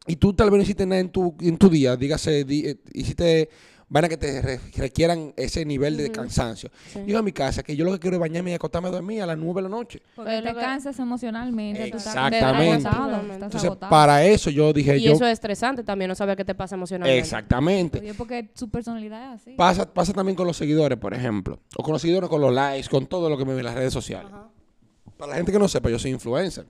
[0.07, 2.81] y tú tal vez no hiciste nada en tu, en tu día, dígase, di- eh,
[2.93, 3.49] hiciste
[3.93, 6.71] Van a que te re- requieran ese nivel de cansancio.
[6.93, 7.01] Sí.
[7.05, 9.21] Yo a mi casa, que yo lo que quiero es bañarme y acostarme a dormir
[9.21, 10.01] a las 9 de la noche.
[10.15, 11.83] Porque Pero te que- cansas emocionalmente.
[11.83, 12.45] estás Exactamente.
[12.45, 13.33] agotado, Exactamente.
[13.33, 13.89] estás Entonces, agotado.
[13.89, 15.11] para eso yo dije Y yo.
[15.11, 17.19] eso es estresante también, no saber qué te pasa emocionalmente.
[17.19, 17.99] Exactamente.
[17.99, 19.51] Oye, porque su personalidad es así.
[19.57, 21.59] Pasa, pasa también con los seguidores, por ejemplo.
[21.75, 23.75] O con los seguidores, con los likes, con todo lo que me ve en las
[23.75, 24.31] redes sociales.
[24.31, 24.47] Ajá.
[25.17, 26.65] Para la gente que no sepa, yo soy influencer.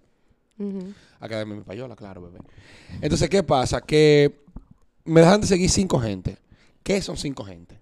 [0.57, 0.91] Ujú.
[1.19, 2.39] Academia Mi Payola, claro, bebé.
[2.99, 3.79] Entonces, ¿qué pasa?
[3.81, 4.41] Que
[5.05, 6.38] me dejan de seguir cinco gente.
[6.84, 7.80] ¿Qué son cinco gente?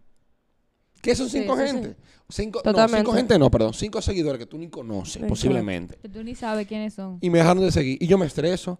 [1.02, 1.96] ¿Qué son Sí, cinco sí, gente?
[2.28, 3.74] Cinco, no, cinco gente no, perdón.
[3.74, 5.30] Cinco seguidores que tú ni conoces, Exacto.
[5.30, 5.98] posiblemente.
[6.02, 7.18] Que tú ni sabes quiénes son.
[7.22, 7.98] Y me dejaron de seguir.
[8.02, 8.80] Y yo me estreso.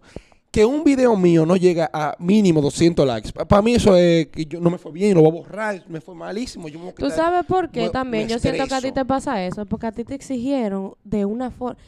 [0.50, 3.32] Que un video mío no llega a mínimo 200 likes.
[3.32, 6.00] Para mí eso es que yo no me fue bien, lo voy a borrar, me
[6.00, 6.68] fue malísimo.
[6.68, 8.24] Yo me voy a ¿Tú sabes por qué me- también?
[8.24, 11.24] me Yo siento que a ti te pasa eso, porque a ti te exigieron de
[11.24, 11.78] una forma...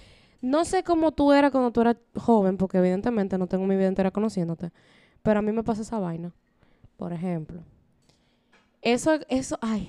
[0.40, 3.88] No sé cómo tú eras cuando tú eras joven, porque evidentemente no tengo mi vida
[3.88, 4.70] entera conociéndote,
[5.22, 6.32] pero a mí me pasa esa vaina.
[6.96, 7.62] Por ejemplo.
[8.82, 9.88] Eso, eso, ay,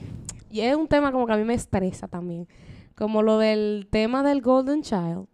[0.50, 2.48] y es un tema como que a mí me estresa también.
[2.96, 5.26] Como lo del tema del Golden Child,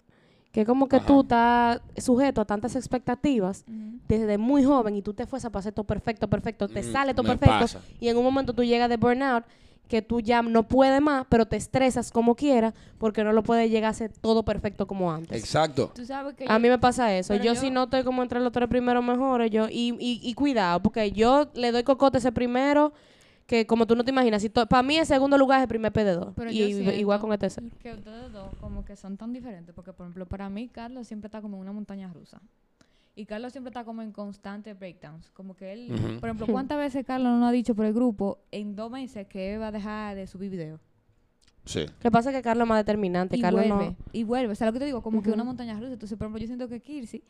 [0.54, 3.66] que como que tú estás sujeto a tantas expectativas
[4.08, 7.14] desde muy joven y tú te fuerzas para hacer todo perfecto, perfecto, te Mm, sale
[7.14, 7.82] todo perfecto pasa.
[8.00, 9.44] y en un momento tú llegas de burnout
[9.88, 13.70] que tú ya no puedes más, pero te estresas como quieras porque no lo puedes
[13.70, 15.38] llegar a hacer todo perfecto como antes.
[15.38, 15.92] Exacto.
[15.96, 17.36] Tú sabes que A yo- mí me pasa eso.
[17.36, 20.34] Yo, yo- si no estoy como entre los tres primeros mejores, yo y, y, y
[20.36, 22.94] cuidado, porque yo le doy cocote ese primero
[23.50, 25.92] que como tú no te imaginas, si para mí el segundo lugar es el primer
[25.92, 26.34] perdedor.
[26.36, 26.62] Pero Y
[27.00, 27.66] igual con el tercero.
[27.82, 29.74] que ustedes dos como que son tan diferentes.
[29.74, 32.40] Porque, por ejemplo, para mí, Carlos siempre está como en una montaña rusa.
[33.16, 35.32] Y Carlos siempre está como en constante breakdowns.
[35.32, 35.88] Como que él,
[36.20, 39.56] por ejemplo, ¿cuántas veces Carlos no ha dicho por el grupo en dos meses que
[39.56, 40.80] él va a dejar de subir videos?
[41.66, 41.88] Sí.
[42.00, 43.36] que pasa es que Carlos es más determinante.
[43.36, 43.96] Y Carlos vuelve, no.
[44.14, 44.52] y vuelve.
[44.54, 45.94] O sea, lo que te digo, como que una montaña rusa.
[45.94, 47.24] Entonces, por ejemplo, yo siento que Kirsi,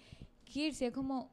[0.44, 1.30] Kirsi es como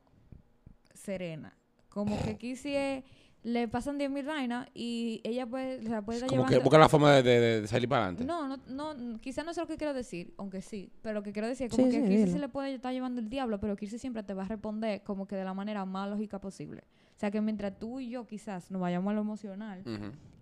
[0.95, 1.53] serena.
[1.89, 3.05] Como que Kirsi es-
[3.47, 7.13] le pasan 10.000 vainas y ella puede, sea, puede estar Como que busca la forma
[7.13, 8.25] de, de- de salir para adelante.
[8.25, 8.59] No, no,
[8.95, 11.69] no, quizás no es lo que quiero decir, aunque sí, pero lo que quiero decir
[11.69, 13.77] es Sí, como que sí, a Kirsi se le puede estar llevando el diablo, pero
[13.77, 16.83] Kirsi siempre te va a responder como que de la manera más lógica posible.
[17.17, 19.85] O sea, que mientras tú y yo quizás nos vayamos a lo emocional.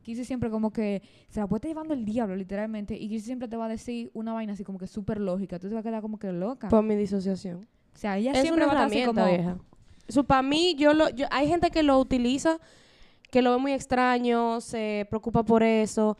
[0.02, 3.48] Kirsi siempre como que se la puede estar llevando el diablo, literalmente, y Kirsi siempre
[3.48, 5.88] te va a decir una vaina así como que súper lógica, tú te vas a
[5.88, 6.70] quedar como que loca.
[6.70, 7.68] Por mi disociación.
[7.94, 9.26] o sea, ella es siempre una va a estar así como...
[9.26, 9.58] vieja.
[10.06, 12.58] Eso para mí, yo lo, yo, hay gente que lo utiliza,
[13.34, 16.16] que lo ve muy extraño, se preocupa por eso.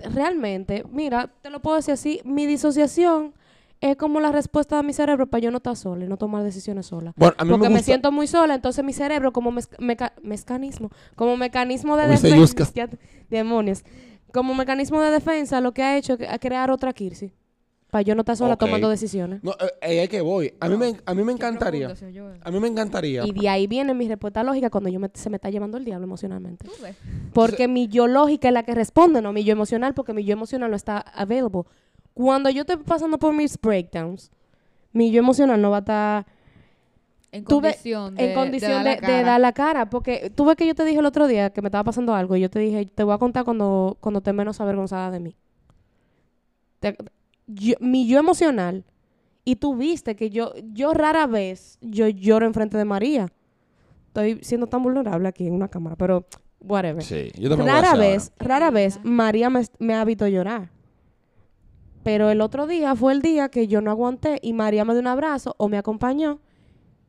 [0.00, 3.34] Realmente, mira, te lo puedo decir así, mi disociación
[3.80, 6.42] es como la respuesta de mi cerebro para yo no estar sola y no tomar
[6.42, 7.12] decisiones sola.
[7.14, 10.90] Bueno, a mí Porque me siento muy sola, entonces mi cerebro como mezca- meca- mecanismo,
[11.14, 12.28] como mecanismo de defensa,
[13.30, 13.84] demonios,
[14.32, 17.30] como mecanismo de defensa, lo que ha hecho es crear otra Kirsi,
[17.94, 18.58] para yo no estar sola Ok.
[18.58, 19.40] tomando decisiones.
[19.44, 20.52] No, eh, eh, es que voy.
[20.58, 21.94] A mí me, a mí me encantaría.
[22.42, 23.24] A mí me encantaría.
[23.24, 25.84] Y de ahí viene mi respuesta lógica cuando yo me- se me está llevando el
[25.84, 26.66] diablo emocionalmente.
[26.66, 26.96] Tú ves.
[27.32, 30.32] Porque mi yo lógica es la que responde, no mi yo emocional, porque mi yo
[30.32, 31.62] emocional no está available.
[32.14, 34.32] Cuando yo estoy pasando por mis breakdowns,
[34.92, 36.26] mi yo emocional no va a estar
[37.30, 39.22] En Tú ve- condición de en condición dar de, la de cara.
[39.22, 39.88] dar la cara.
[39.90, 42.34] Porque tú ves que yo te dije el otro día que me estaba pasando algo
[42.34, 45.36] y yo te dije, te voy a contar cuando, cuando esté menos avergonzada de mí.
[46.80, 46.96] Te-
[47.46, 48.84] yo- mi yo emocional,
[49.44, 53.32] y tú viste que yo, yo rara vez, yo lloro enfrente de María.
[54.08, 56.24] Estoy siendo tan vulnerable aquí en una cámara, pero
[56.60, 57.02] whatever.
[57.02, 59.00] Sí, yo también voy a Rara vez, rara vez.
[59.02, 60.70] María me, me ha visto llorar.
[62.02, 65.00] Pero el otro día fue el día que yo no aguanté y María me dio
[65.00, 66.38] un abrazo o me acompañó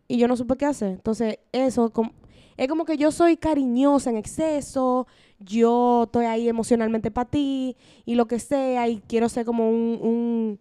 [0.07, 0.91] y yo no supe qué hacer.
[0.91, 2.11] Entonces, eso com-
[2.57, 5.05] es como que yo soy cariñosa en exceso,
[5.39, 9.99] yo estoy ahí emocionalmente para ti y lo que sea y quiero ser como un,
[10.01, 10.59] un-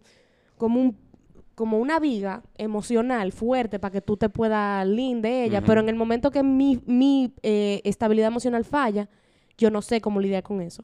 [0.57, 0.97] como un
[1.55, 5.87] como una viga emocional fuerte para que tú te puedas lean de ella, pero en
[5.87, 9.07] el momento que mi, mi eh, estabilidad emocional falla,
[9.57, 10.83] yo no sé cómo lidiar con eso.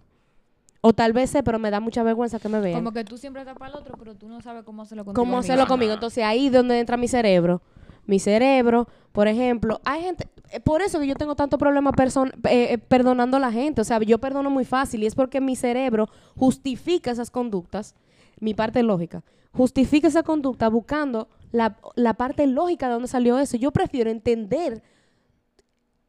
[0.80, 2.80] O tal vez sé, pero me da mucha vergüenza que me vean.
[2.80, 5.22] Como que tú siempre estás para el otro, pero tú no sabes cómo hacerlo contigo
[5.22, 5.94] ¿Cómo hacerlo conmigo?
[5.94, 7.62] Entonces ahí es donde entra mi cerebro.
[8.06, 12.78] Mi cerebro, por ejemplo, hay gente, por eso que yo tengo tanto problema eh, eh,
[12.78, 13.82] perdonando a la gente.
[13.82, 17.96] O sea, yo perdono muy fácil y es porque mi cerebro justifica esas conductas,
[18.40, 23.58] mi parte lógica, justifica esa conducta buscando la, la parte lógica de dónde salió eso.
[23.58, 24.84] Yo prefiero entender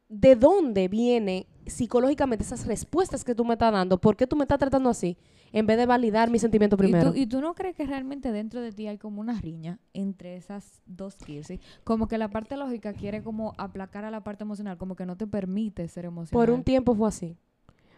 [0.09, 4.43] de dónde viene psicológicamente esas respuestas que tú me estás dando, por qué tú me
[4.43, 5.17] estás tratando así,
[5.53, 7.11] en vez de validar mi sentimiento ¿Y primero.
[7.13, 10.35] tú, ¿Y tú no crees que realmente dentro de ti hay como una riña entre
[10.35, 11.59] esas dos Kirsi?
[11.85, 15.15] Como que la parte lógica quiere como aplacar a la parte emocional, como que no
[15.15, 16.45] te permite ser emocional.
[16.47, 17.37] Por un tiempo fue así.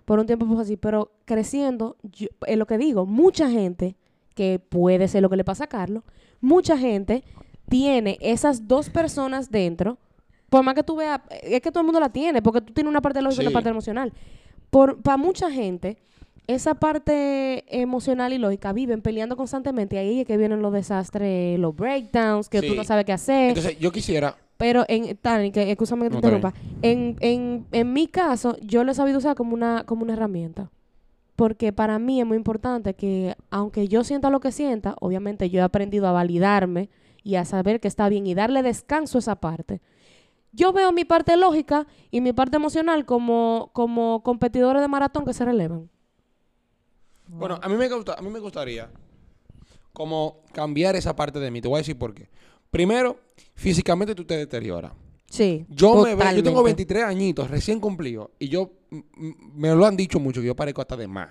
[0.03, 0.77] Por un tiempo fue así.
[0.77, 3.95] Pero creciendo, yo- es lo que digo, mucha gente,
[4.35, 6.03] que puede ser lo que le pasa a Carlos,
[6.41, 7.23] mucha gente
[7.69, 9.97] tiene esas dos personas dentro.
[10.49, 12.89] Por más que tú veas, es que todo el mundo la tiene, porque tú tienes
[12.91, 13.47] una parte lógica y Sí.
[13.47, 14.11] una parte emocional.
[15.03, 15.97] para mucha gente,
[16.47, 21.57] esa parte emocional y lógica viven peleando constantemente y ahí es que vienen los desastres,
[21.59, 22.75] los breakdowns, que tú Sí.
[22.77, 23.49] no sabes qué hacer.
[23.49, 24.35] Entonces, yo quisiera.
[24.57, 26.53] Pero en Tani, que escúchame que te No, interrumpa.
[26.81, 30.69] En, en, en mi caso, yo lo he sabido usar como una, como una herramienta.
[31.35, 35.59] Porque para mí es muy importante que, aunque yo sienta lo que sienta, obviamente yo
[35.59, 36.89] he aprendido a validarme
[37.23, 39.81] y a saber que está bien y darle descanso a esa parte.
[40.53, 45.33] Yo veo mi parte lógica y mi parte emocional como, como competidores de maratón que
[45.33, 45.89] se relevan.
[47.27, 48.89] Bueno, a mí, me gusta, a mí me gustaría
[49.93, 51.61] como cambiar esa parte de mí.
[51.61, 52.29] Te voy a decir por qué.
[52.71, 53.19] Primero,
[53.55, 54.91] físicamente tú te deterioras.
[55.29, 55.65] Sí.
[55.69, 56.61] Yo, me veo- yo tengo totalmente.
[56.85, 58.71] 23 añitos, recién cumplidos, y yo,
[59.53, 61.29] me lo han dicho mucho, que yo parezco hasta de más.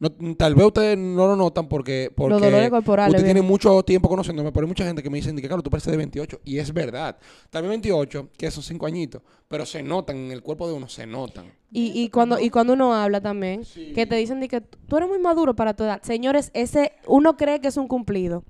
[0.00, 3.36] No, tal vez ustedes no lo notan porque, porque Los dolores corporales, usted bien.
[3.36, 5.90] tiene mucho tiempo conociéndome, pero hay mucha gente que me dicen que, claro, tú pareces
[5.90, 7.18] de 28, y es verdad.
[7.50, 11.06] También 28, que son 5 añitos, pero se notan, en el cuerpo de uno se
[11.06, 11.52] notan.
[11.70, 13.62] Y, y cuando y cuando uno habla también,
[13.94, 16.00] que te dicen de que tú eres muy maduro para tu edad.
[16.02, 18.42] Señores, ese uno cree que es un cumplido,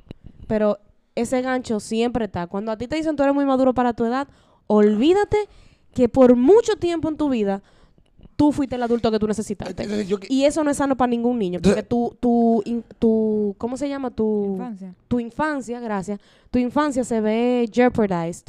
[0.46, 0.78] pero
[1.16, 2.46] ese gancho siempre está.
[2.46, 4.28] Cuando a ti te dicen tú eres muy maduro para tu edad,
[4.68, 5.48] olvídate
[5.94, 7.60] que por mucho tiempo en tu vida
[8.40, 9.82] tú fuiste el adulto que tú necesitaste.
[9.82, 13.54] Entonces, yo, Y eso no es sano para ningún niño, porque tu, tu, in- tu,
[13.58, 14.10] ¿cómo se llama?
[14.10, 14.94] Tu Infancia.
[15.08, 16.18] tu infancia, gracias,
[16.50, 18.46] tu infancia se ve jeopardized,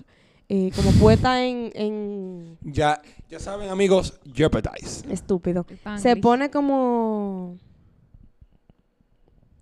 [0.47, 5.03] eh, como puesta en, en ya, ya saben, amigos, jeopardize.
[5.11, 5.65] estúpido.
[5.97, 7.57] Se pone como,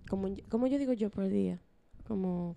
[0.08, 1.69] como, como yo digo jeopardía, como Loca,
[2.16, 2.54] yo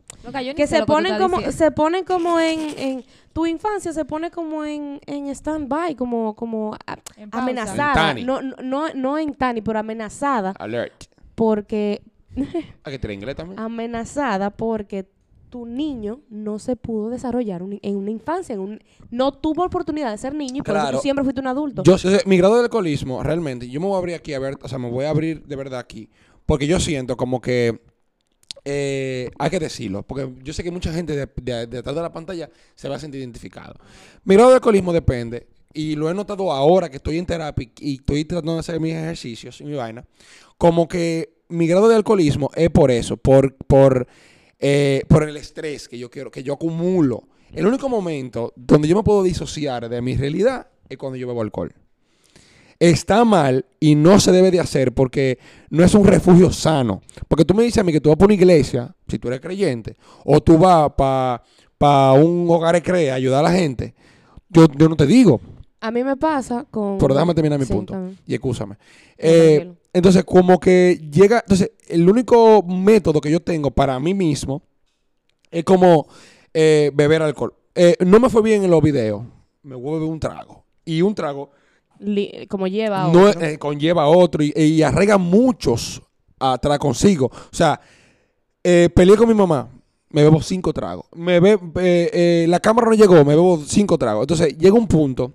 [0.52, 1.52] ni que se ponen como, diciendo.
[1.58, 6.74] se ponen como en, en tu infancia se pone como en, en stand-by, como, como
[6.86, 7.44] a- En pausa.
[7.44, 11.06] amenazada, no, no, no, en Tani, pero amenazada, Alert.
[11.36, 12.02] porque
[12.84, 13.60] ¿Hay que tener inglés Ah, también?
[13.60, 15.08] amenazada porque
[15.50, 18.80] tu niño no se pudo desarrollar un- en una infancia, en un-
[19.12, 21.84] no tuvo oportunidad de ser niño y por eso tú siempre fuiste un adulto.
[21.84, 24.58] Yo, sé- mi grado de alcoholismo, realmente, yo me voy a abrir aquí a ver,
[24.64, 26.10] o sea, me voy a abrir de verdad aquí,
[26.48, 27.80] porque yo siento como que
[28.66, 32.12] eh, hay que decirlo, porque yo sé que mucha gente de, de- detrás de la
[32.14, 33.76] pantalla se va a sentir identificado.
[34.24, 37.96] Mi grado de alcoholismo depende, y lo he notado ahora que estoy en terapia y-
[37.96, 40.06] estoy tratando de hacer mis ejercicios y mi vaina,
[40.58, 44.08] como que mi grado de alcoholismo es por eso, por, por,
[44.60, 47.28] eh, por el estrés que yo quiero, que yo acumulo.
[47.52, 51.42] El único momento donde yo me puedo disociar de mi realidad es cuando yo bebo
[51.42, 51.74] alcohol.
[52.84, 57.02] Está mal y no se debe de hacer porque no es un refugio sano.
[57.30, 59.40] Porque tú me dices a mí que tú vas para una iglesia, si tú eres
[59.40, 63.94] creyente, o tú vas para un hogar de a ayudar a la gente,
[64.50, 65.40] yo, yo no te digo,
[65.80, 66.98] A mí me pasa con...
[66.98, 67.94] pero déjame terminar mi Sí, punto.
[67.94, 68.18] también.
[68.28, 68.76] Y excúsame.
[69.18, 71.40] Eh, entonces, como que llega.
[71.40, 74.62] Entonces, el único método que yo tengo para mí mismo
[75.52, 76.08] es como
[76.54, 77.54] eh, beber alcohol.
[77.76, 79.24] Eh, no me fue bien en los videos.
[79.62, 80.66] Me voy a beber un trago.
[80.84, 81.50] Y un trago
[82.50, 83.42] como lleva no otro.
[83.42, 86.02] eh, conlleva otro y, y arraiga muchos
[86.40, 87.28] atrás consigo.
[87.28, 87.80] O sea,
[88.64, 89.70] eh, peleé con mi mamá.
[90.10, 91.06] Me bebo cinco tragos.
[91.16, 94.24] Me be- eh, la cámara no llegó, me bebo cinco tragos.
[94.24, 95.34] Entonces, llega un punto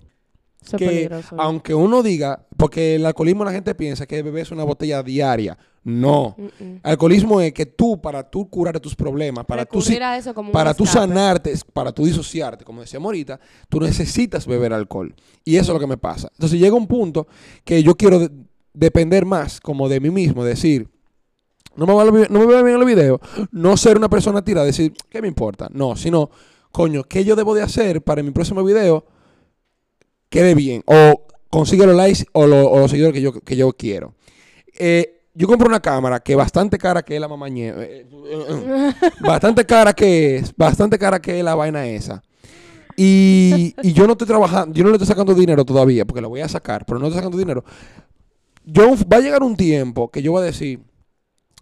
[0.63, 1.35] Eso es que peligroso.
[1.37, 5.57] aunque uno diga, porque el alcoholismo la gente piensa que bebes una botella diaria.
[5.89, 6.35] No.
[6.83, 10.73] Alcoholismo es que tú, para tú curar tus problemas, para tú, a eso como para
[10.73, 15.13] tú sanarte, para tú disociarte, como decíamos ahorita, tú necesitas beber alcohol.
[15.43, 16.29] Y eso es lo que me pasa.
[16.33, 17.27] Entonces llega un punto
[17.63, 18.29] que yo quiero de-
[18.73, 20.87] depender más como de mí mismo, decir,
[21.75, 23.19] no me, va vi- no me veo bien en los videos,
[23.51, 25.67] no ser una persona tira, decir, ¿qué me importa?
[25.71, 26.29] No, sino,
[26.71, 29.05] coño, ¿qué yo debo de hacer para mi próximo video
[30.29, 30.83] quede bien?
[30.85, 34.13] O consigue los likes o, lo- o los seguidores que yo, que yo quiero.
[34.77, 37.69] Eh, yo compro una cámara que bastante cara que es la mamañe.
[37.69, 42.21] eh, eh, eh, bastante cara que es, bastante cara que es la vaina esa.
[42.97, 46.27] Y, y yo no estoy trabajando, yo no le estoy sacando dinero todavía, porque lo
[46.27, 47.63] voy a sacar, pero no estoy sacando dinero.
[48.65, 50.81] Yo va a llegar un tiempo que yo voy a decir,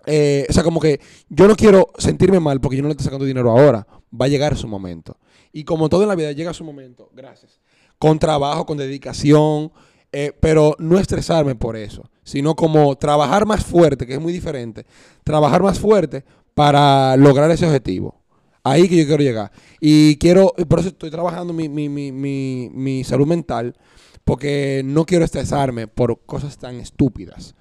[0.08, 3.26] o sea, como que yo no quiero sentirme mal porque yo no le estoy sacando
[3.26, 3.86] dinero ahora.
[4.20, 5.18] Va a llegar su momento.
[5.54, 7.60] Y como todo en la vida llega su momento, gracias.
[8.00, 9.72] Con trabajo, con dedicación,
[10.20, 14.84] eh, pero no estresarme por eso, sino como trabajar más fuerte, que es muy diferente.
[15.24, 16.26] Trabajar más fuerte
[16.56, 18.20] para lograr ese objetivo.
[18.64, 19.52] Ahí que yo quiero llegar.
[19.80, 22.12] Y quiero, por eso estoy trabajando mi, mi, mi,
[22.74, 23.76] mi salud mental,
[24.24, 27.54] porque no quiero estresarme por cosas tan estúpidas.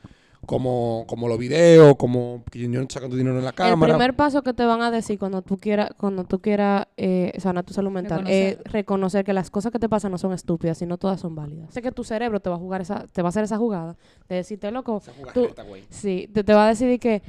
[0.46, 3.94] Como, como los videos, como que yo no sacando dinero en la El cámara.
[3.94, 7.64] primer paso que te van a decir cuando tú quieras cuando tú quieras eh, sanar
[7.64, 8.60] tu salud mental Reconocer.
[8.64, 11.72] es reconocer que las cosas que te pasan no son estúpidas, sino todas son válidas.
[11.74, 13.96] Sé que tu cerebro te va a jugar esa, te va a hacer esa jugada
[14.28, 15.48] de decirte loco, Esa tú-
[15.90, 17.22] sí, te, te va a decir que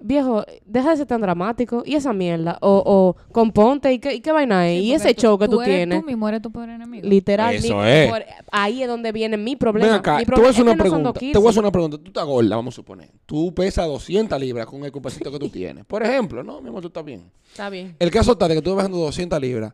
[0.00, 1.82] viejo, deja de ser tan dramático.
[1.86, 2.58] Y esa mierda.
[2.60, 3.92] O, o componte.
[3.92, 4.80] ¿Y qué, y qué vaina es?
[4.80, 6.00] Sí, y ese show que tú, eres tienes.
[6.00, 7.06] Tú mismo eres tu peor enemigo.
[7.08, 7.54] Literal.
[7.54, 8.10] Eso es.
[8.10, 9.86] por- ahí es donde viene mi problema.
[9.92, 11.08] Ven acá, Mi te voy a problema hacer es una que no son pregunta.
[11.08, 11.60] dos Te voy a hacer 15.
[11.60, 11.98] una pregunta.
[11.98, 13.10] Tú estás gorda, vamos a suponer.
[13.26, 15.84] Tú pesas 200 libras con el cupecito que tú tienes.
[15.84, 17.30] Por ejemplo, no, mi amor, tú estás bien.
[17.50, 17.96] Está bien.
[17.98, 19.72] El caso está de que tú vas bajando 200 libras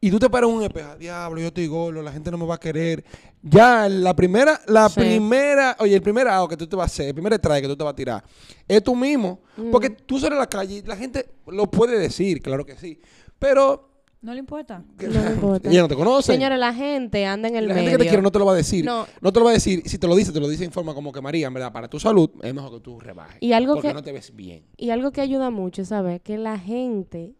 [0.00, 2.56] y tú te paras un espejo, diablo, yo estoy gordo, la gente no me va
[2.56, 3.04] a querer.
[3.42, 5.00] Ya, la primera, la Sí.
[5.00, 7.68] primera, oye, el primer AO que tú te vas a hacer, el primer traje que
[7.68, 8.22] tú te vas a tirar,
[8.68, 9.40] es tú mismo.
[9.56, 9.70] Mm.
[9.70, 13.00] Porque tú sales a la calle y la gente lo puede decir, claro que sí.
[13.38, 13.90] Pero
[14.22, 14.82] ¿No le importa?
[14.98, 15.68] que- No me importa.
[15.70, 16.32] ella no te conoce.
[16.32, 17.90] Señores, la gente anda en el la medio.
[17.90, 18.82] gente que te quiere no te lo va a decir.
[18.82, 19.06] No.
[19.20, 19.32] No.
[19.32, 19.82] te lo va a decir.
[19.84, 21.88] Si te lo dice, te lo dice en forma como que María, en verdad, para
[21.88, 23.36] tu salud, es mejor que tú rebajes.
[23.40, 24.64] Y algo porque que- no te ves bien.
[24.78, 26.22] Y algo que ayuda mucho, ¿sabes?
[26.22, 27.34] Que la gente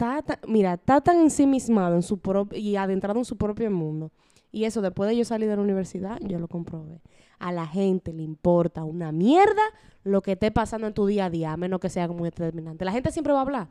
[0.00, 4.10] está, ta- mira, está tan ensimismado en su propio y adentrado en su propio mundo.
[4.52, 7.00] Y eso, después de yo salir de la universidad, yo lo comprobé.
[7.38, 9.62] A la gente le importa una mierda
[10.02, 12.84] lo que esté pasando en tu día a día, a menos que sea muy determinante.
[12.84, 13.68] La gente siempre va a hablar.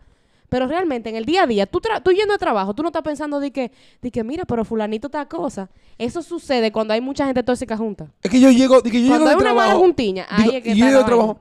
[0.48, 2.90] Pero realmente en el día a día, tú, tra- tú yendo a trabajo, tú no
[2.90, 5.70] estás pensando de que, de que, mira, pero fulanito está cosa.
[5.98, 8.12] Eso sucede cuando hay mucha gente tóxica junta.
[8.24, 9.80] Es que yo llego, de que yo Cuando llego hay del una mala trabajo.
[9.86, 11.38] juntiña, ahí digo- es que y yo llego del trabajo.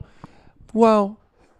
[0.73, 1.17] Wow.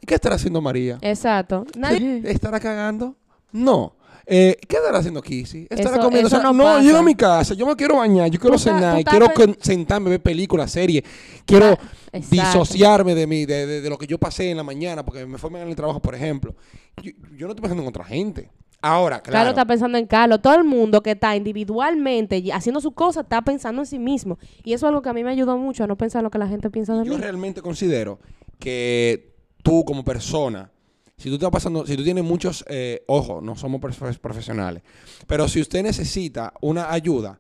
[0.09, 0.97] ¿Y qué estará haciendo María?
[1.01, 1.65] Exacto.
[1.77, 3.15] Nadie, ¿Estará cagando?
[3.51, 3.93] No.
[4.25, 5.67] Eh, ¿Qué estará haciendo Kissy?
[5.69, 6.27] ¿Estará Eso- comiendo?
[6.27, 8.57] eso O sea, no no, llego a mi casa, yo me quiero bañar, yo quiero
[8.59, 11.03] cenar, quiero con- sentarme, ver películas, series,
[11.45, 11.77] quiero
[12.11, 15.25] Ah, disociarme de, mí, de, de- de lo que yo pasé en la mañana, porque
[15.27, 16.55] me fue mal en el trabajo, por ejemplo.
[17.03, 18.49] Yo, yo no estoy pensando en otra gente.
[18.81, 19.49] Ahora, Claro, claro.
[19.49, 20.41] está pensando en Carlos.
[20.41, 24.37] Todo el mundo que está individualmente haciendo su cosa está pensando en sí mismo.
[24.63, 26.29] Y eso es algo que a mí me ayudó mucho a no pensar en lo
[26.31, 27.19] que la gente piensa de yo mí.
[27.21, 28.19] realmente considero
[28.59, 29.28] que
[29.63, 30.71] tú como persona,
[31.17, 34.83] si tú estás pasando, si tú tienes muchos, eh, ojo, no somos profe- profesionales,
[35.27, 37.39] pero si usted necesita una ayuda,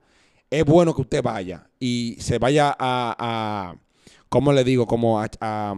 [0.49, 3.75] es bueno que usted vaya y se vaya a, a
[4.29, 4.85] ¿cómo le digo?
[4.87, 5.75] Como a, a,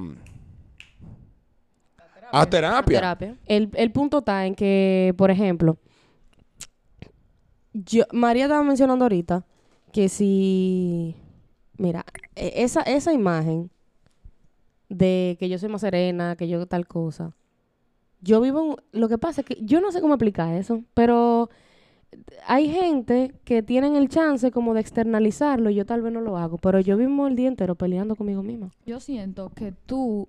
[2.32, 2.98] a terapia.
[3.00, 3.36] Terapia.
[3.46, 5.78] El, el punto está en que, por ejemplo,
[7.74, 9.46] yo, María estaba mencionando ahorita
[9.92, 11.16] que si,
[11.78, 13.70] mira, e- esa, esa imagen
[14.92, 17.34] de que yo soy más serena, que yo tal cosa,
[18.22, 21.50] yo vivo, en- lo que pasa es que yo no sé cómo explicar eso, pero
[22.46, 26.38] hay gente que tienen el chance como de externalizarlo y yo tal vez no lo
[26.38, 28.70] hago, pero yo vivo el día entero peleando conmigo misma.
[28.86, 30.28] Yo siento que tú,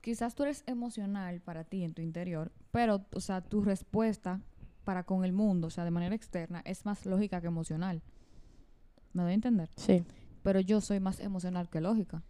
[0.00, 4.40] quizás tú eres emocional para ti en tu interior, pero, o sea, tu respuesta
[4.84, 8.00] para con el mundo, o sea, de manera externa, es más lógica que emocional.
[9.12, 9.68] ¿Me doy a entender?
[9.76, 10.02] Sí.
[10.42, 12.22] Pero yo soy más emocional que lógica.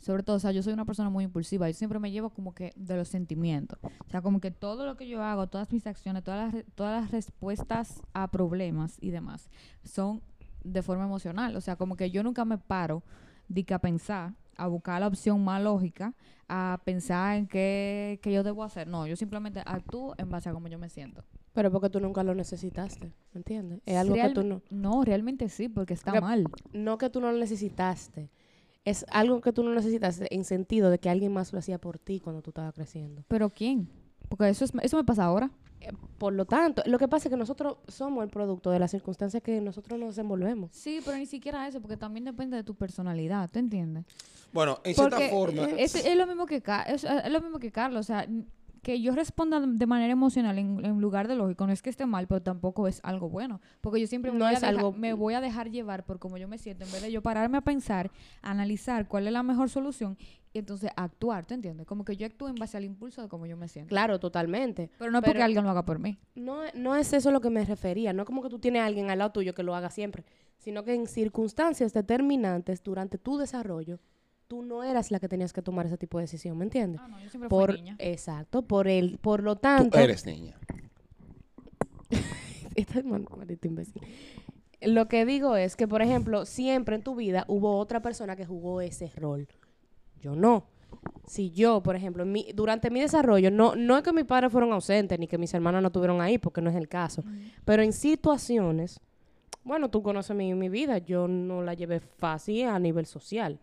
[0.00, 1.68] Sobre todo, o sea, yo soy una persona muy impulsiva.
[1.68, 3.78] Yo siempre me llevo como que de los sentimientos.
[3.82, 7.02] O sea, como que todo lo que yo hago, todas mis acciones, todas las, todas
[7.02, 9.50] las respuestas a problemas y demás,
[9.84, 10.22] son
[10.64, 11.54] de forma emocional.
[11.54, 13.02] O sea, como que yo nunca me paro
[13.48, 16.14] de que a pensar, a buscar la opción más lógica,
[16.48, 18.88] a pensar en qué, qué yo debo hacer.
[18.88, 21.24] No, yo simplemente actúo en base a cómo yo me siento.
[21.52, 23.80] Pero porque tú nunca lo necesitaste, ¿me entiendes?
[23.84, 24.62] Es algo que tú no...
[24.70, 26.44] No, realmente sí, porque está Porque- mal.
[26.72, 28.30] No que tú no lo necesitaste.
[28.84, 31.98] Es algo que tú no necesitaste en sentido de que alguien más lo hacía por
[31.98, 33.24] ti cuando tú estabas creciendo.
[33.28, 33.88] Pero ¿quién?
[34.28, 35.50] Porque eso, es, eso me pasa ahora.
[35.82, 38.90] Eh, Por lo tanto, lo que pasa es que nosotros somos el producto de las
[38.90, 40.70] circunstancias que nosotros nos desenvolvemos.
[40.72, 44.04] Sí, pero ni siquiera eso, porque también depende de tu personalidad, ¿tú entiendes?
[44.52, 45.64] Bueno, en cierta forma.
[45.64, 48.26] eh, es, es lo mismo que Ca- es, es lo mismo que Carlos, o sea,
[48.82, 52.06] que yo responda de manera emocional en, en lugar de lógico, no es que esté
[52.06, 54.76] mal, pero tampoco es algo bueno, porque yo siempre me, No voy, a es dejar,
[54.76, 57.22] algo- me voy a dejar llevar por cómo yo me siento, en vez de yo
[57.22, 58.10] pararme a pensar,
[58.42, 60.16] analizar cuál es la mejor solución
[60.52, 61.86] y entonces actuar, ¿tú entiendes?
[61.86, 63.88] Como que yo actúo en base al impulso de cómo yo me siento.
[63.90, 64.90] Claro, totalmente.
[64.98, 66.18] Pero no es porque alguien lo haga por mí.
[66.34, 68.12] No, no es eso lo que me refería.
[68.12, 70.24] No es como que tú tienes a alguien al lado tuyo que lo haga siempre,
[70.58, 74.00] sino que en circunstancias determinantes durante tu desarrollo,
[74.50, 77.00] tú no eras la que tenías que tomar ese tipo de decisión, ¿me entiendes?
[77.04, 77.94] Ah, no, yo siempre Por, fui niña.
[78.00, 80.58] exacto, por el, por lo Tú tanto, eres niña.
[82.74, 84.02] Esta man- maldito imbécil.
[84.80, 88.44] Lo que digo es que, por ejemplo, siempre en tu vida hubo otra persona que
[88.44, 89.46] jugó ese rol.
[90.20, 90.64] Yo no.
[91.28, 94.72] Si yo, por ejemplo, mi- durante mi desarrollo, no, no es que mis padres fueron
[94.72, 97.22] ausentes ni que mis hermanas no estuvieron ahí, porque no es el caso.
[97.64, 98.98] Pero en situaciones,
[99.62, 103.60] bueno, tú conoces mi, mi vida, yo no la llevé fácil a nivel social.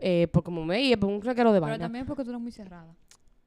[0.00, 1.84] Eh, por como me por un reguero de Pero vaina.
[1.84, 2.94] también porque tú eres muy cerrada.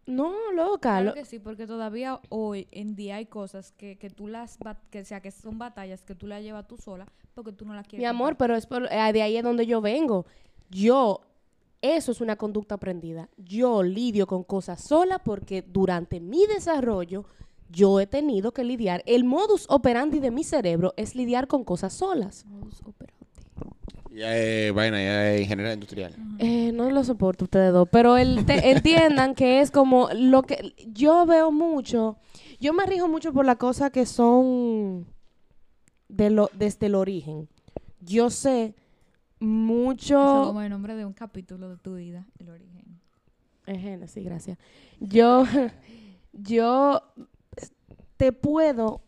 [0.08, 0.80] No, loca.
[0.90, 4.58] Claro lo- que sí, porque todavía hoy en día hay cosas que, que tú las,
[4.90, 7.74] que, o sea, que son batallas que tú las llevas tú sola porque tú no
[7.74, 8.02] las quieres.
[8.02, 10.26] Mi amor, pero es por- eh, de ahí es donde yo vengo.
[10.70, 11.22] Yo,
[11.82, 13.30] eso es una conducta aprendida.
[13.38, 17.26] Yo lidio con cosas sola porque durante mi desarrollo
[17.70, 19.04] yo he tenido que lidiar.
[19.06, 22.46] El modus operandi de mi cerebro es lidiar con cosas solas.
[22.46, 23.21] Modus operandi.
[24.14, 26.14] Ya es vaina, ya es ingeniería industrial.
[26.40, 30.74] Eh, no lo soporto ustedes dos, pero el te- entiendan que es como lo que
[30.88, 32.18] yo veo mucho,
[32.60, 35.08] yo me rijo mucho por las cosas que son
[36.10, 37.48] de lo, desde el origen.
[38.02, 40.44] Yo sé Eso mucho...
[40.48, 43.00] como el nombre de un capítulo de tu vida, el origen.
[43.66, 44.58] Es Génesis, gracias.
[45.00, 45.46] Yo,
[46.34, 47.02] yo
[48.18, 49.02] te puedo,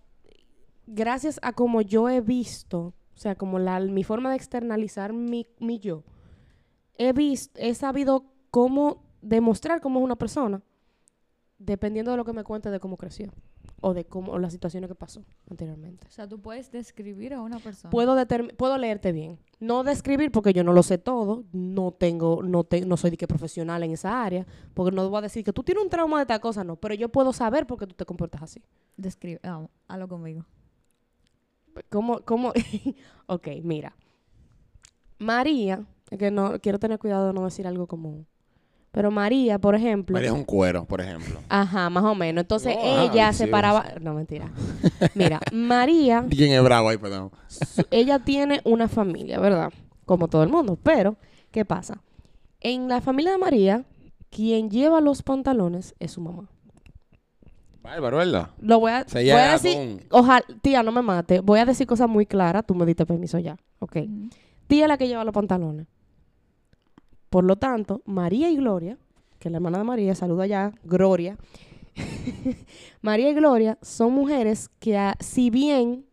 [0.87, 5.47] gracias a como yo he visto, o sea, como la, mi forma de externalizar mi,
[5.59, 6.03] mi yo,
[6.97, 10.61] he visto, he sabido cómo demostrar cómo es una persona,
[11.57, 13.31] dependiendo de lo que me cuente de cómo creció
[13.83, 16.07] o de cómo o las situaciones que pasó anteriormente.
[16.07, 17.89] O sea, tú puedes describir a una persona.
[17.91, 18.15] Puedo,
[18.57, 19.39] puedo leerte bien.
[19.59, 21.43] No describir porque yo no lo sé todo.
[21.51, 24.47] No tengo, no, te, no soy de que profesional en esa área.
[24.73, 26.77] Porque no voy a decir que tú tienes un trauma de tal cosa, no.
[26.77, 28.61] Pero yo puedo saber por qué tú te comportas así.
[28.95, 30.45] Describe, vamos, hazlo conmigo.
[31.89, 32.21] ¿Cómo?
[32.21, 32.53] cómo?
[33.27, 33.95] ok, mira.
[35.19, 35.85] María,
[36.17, 38.27] que no quiero tener cuidado de no decir algo común.
[38.91, 40.13] Pero María, por ejemplo.
[40.13, 41.39] María es un cuero, por ejemplo.
[41.49, 42.43] Ajá, más o menos.
[42.43, 43.85] Entonces ah, ella sí, se paraba.
[43.99, 44.51] No, mentira.
[45.15, 46.27] Mira, María.
[46.29, 47.31] ¿Quién es bravo ahí, perdón?
[47.89, 49.73] ella tiene una familia, ¿verdad?
[50.05, 50.77] Como todo el mundo.
[50.83, 51.15] Pero,
[51.49, 52.03] ¿qué pasa?
[52.59, 53.83] En la familia de María,
[54.29, 56.47] quien lleva los pantalones es su mamá.
[57.83, 58.49] Bárbaro, ¿verdad?
[58.59, 59.75] Lo voy a, Se voy a llega decir,
[60.09, 61.41] con- ojalá, tía, no me mate.
[61.41, 62.65] Voy a decir cosas muy claras.
[62.65, 63.57] Tú me diste permiso ya.
[63.79, 63.97] Ok.
[63.97, 64.29] Ujú.
[64.67, 65.85] Tía es la que lleva los pantalones.
[67.29, 68.97] Por lo tanto, María y Gloria,
[69.39, 71.37] que es la hermana de María, saluda allá, Gloria.
[73.01, 76.05] María y Gloria son mujeres que, ah, si bien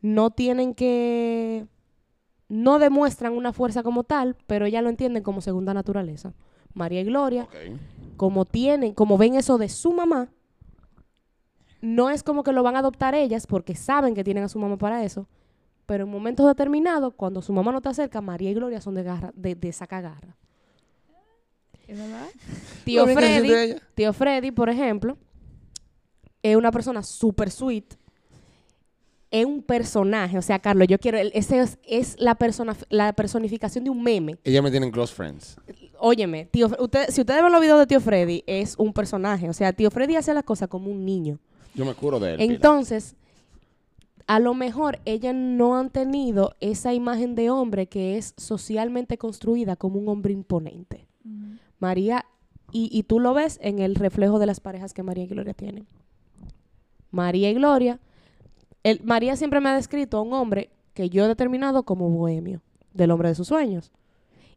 [0.00, 1.66] no tienen que.
[2.48, 6.34] no demuestran una fuerza como tal, pero ellas lo entienden como segunda naturaleza.
[6.74, 7.48] María y Gloria,
[8.16, 10.28] como tienen, como ven eso de su mamá,
[11.80, 14.58] no es como que lo van a adoptar ellas porque saben que tienen a su
[14.58, 15.28] mamá para eso,
[15.86, 19.02] pero en momentos determinados, cuando su mamá no está cerca, María y Gloria son de
[19.02, 20.36] garra, de, de sacagarra.
[21.86, 22.26] ¿Es verdad?
[22.84, 25.16] Tío Freddy, tío Freddy, por ejemplo,
[26.42, 27.94] es una persona súper sweet.
[29.30, 33.84] Es un personaje, o sea, Carlos, yo quiero, ese es, es la, persona, la personificación
[33.84, 34.38] de un meme.
[34.44, 35.56] Ella me tiene en close friends.
[35.98, 39.48] Óyeme, tío, usted, si ustedes ven los videos de tío Freddy, es un personaje.
[39.48, 41.40] O sea, tío Freddy hace las cosas como un niño.
[41.76, 42.36] Yo me curo de él.
[42.38, 42.54] pila.
[42.54, 43.14] Entonces,
[44.26, 49.76] a lo mejor ellas no han tenido esa imagen de hombre que es socialmente construida
[49.76, 51.06] como un hombre imponente.
[51.78, 52.24] María,
[52.72, 55.54] y, y tú lo ves en el reflejo de las parejas que María y Gloria
[55.54, 55.86] tienen.
[57.10, 58.00] María y Gloria,
[58.82, 62.62] el, María siempre me ha descrito a un hombre que yo he determinado como bohemio,
[62.94, 63.92] del hombre de sus sueños.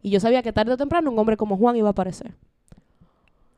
[0.02, 2.36] Y yo sabía que tarde o temprano un hombre como Juan iba a aparecer.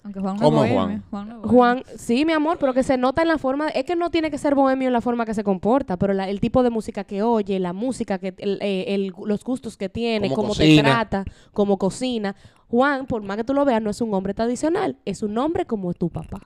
[0.04, 0.86] Aunque Juan no ¿Cómo es Juan?
[0.86, 1.58] bohemio, Juan no es bohemio.
[1.58, 4.32] Juan, sí, mi amor, pero que se nota en la forma, es que no tiene
[4.32, 7.04] que ser bohemio en la forma que se comporta, pero la- el tipo de música
[7.04, 10.76] que oye, la música, que el- eh, el- los gustos que tiene, Cómo cómo te
[10.82, 11.24] trata,
[11.54, 12.36] cómo cocina.
[12.68, 15.66] Juan, por más que tú lo veas, no es un hombre tradicional, es un hombre
[15.66, 16.40] como tu papá.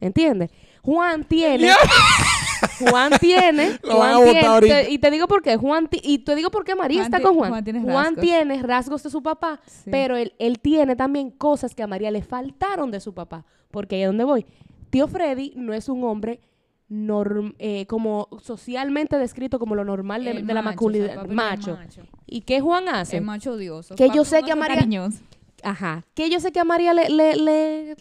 [0.00, 0.50] ¿Entiendes?
[0.82, 1.68] Juan tiene...
[2.78, 4.82] Juan tiene, Lo van a Juan tiene- ahorita.
[4.82, 7.14] te- y te digo por qué, Juan, ti- y te digo por qué María Juan
[7.14, 7.50] está con Juan.
[7.50, 8.20] Juan tiene Juan rasgos.
[8.24, 9.90] tiene rasgos de su papá, Sí.
[9.90, 13.44] pero él, él tiene también cosas que a María le faltaron de su papá.
[13.70, 14.46] Porque ahí es donde voy.
[14.90, 16.40] Tío Freddy no es un hombre
[16.88, 21.26] norm- eh, como socialmente descrito como lo normal de, la macho, o sea, masculinidad.
[21.26, 21.76] macho.
[21.76, 22.02] macho.
[22.26, 23.16] ¿Y qué Juan hace?
[23.18, 23.94] El macho odioso.
[23.96, 25.18] Que yo sé que a macho María- cariñoso.
[25.62, 26.04] Ajá.
[26.14, 27.96] Que yo sé que a María le, le, le-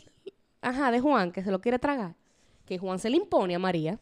[0.61, 2.15] Ajá, de Juan, que se lo quiere tragar.
[2.65, 3.99] Que Juan se le impone a María.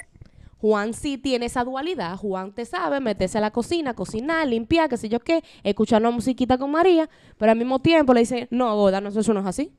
[0.63, 2.15] Juan sí tiene esa dualidad.
[2.15, 6.11] Juan te sabe meterse a la cocina, cocinar, limpiar, qué sé yo qué, escuchar una
[6.11, 9.45] musiquita con María, pero al mismo tiempo le dice, no, Goda, no, eso no es
[9.45, 9.73] así.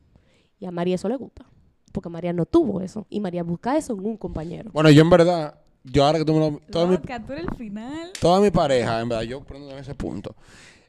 [0.61, 1.47] Y a María eso le gusta.
[1.91, 3.07] Porque María no tuvo eso.
[3.09, 4.73] Y María busca eso en un compañero.
[4.75, 6.61] Bueno, yo en verdad, yo ahora que tú me lo...
[6.71, 8.11] Toda mi, Loca, tú eres el final.
[8.21, 10.37] toda mi pareja, en verdad, yo prendo en ese punto.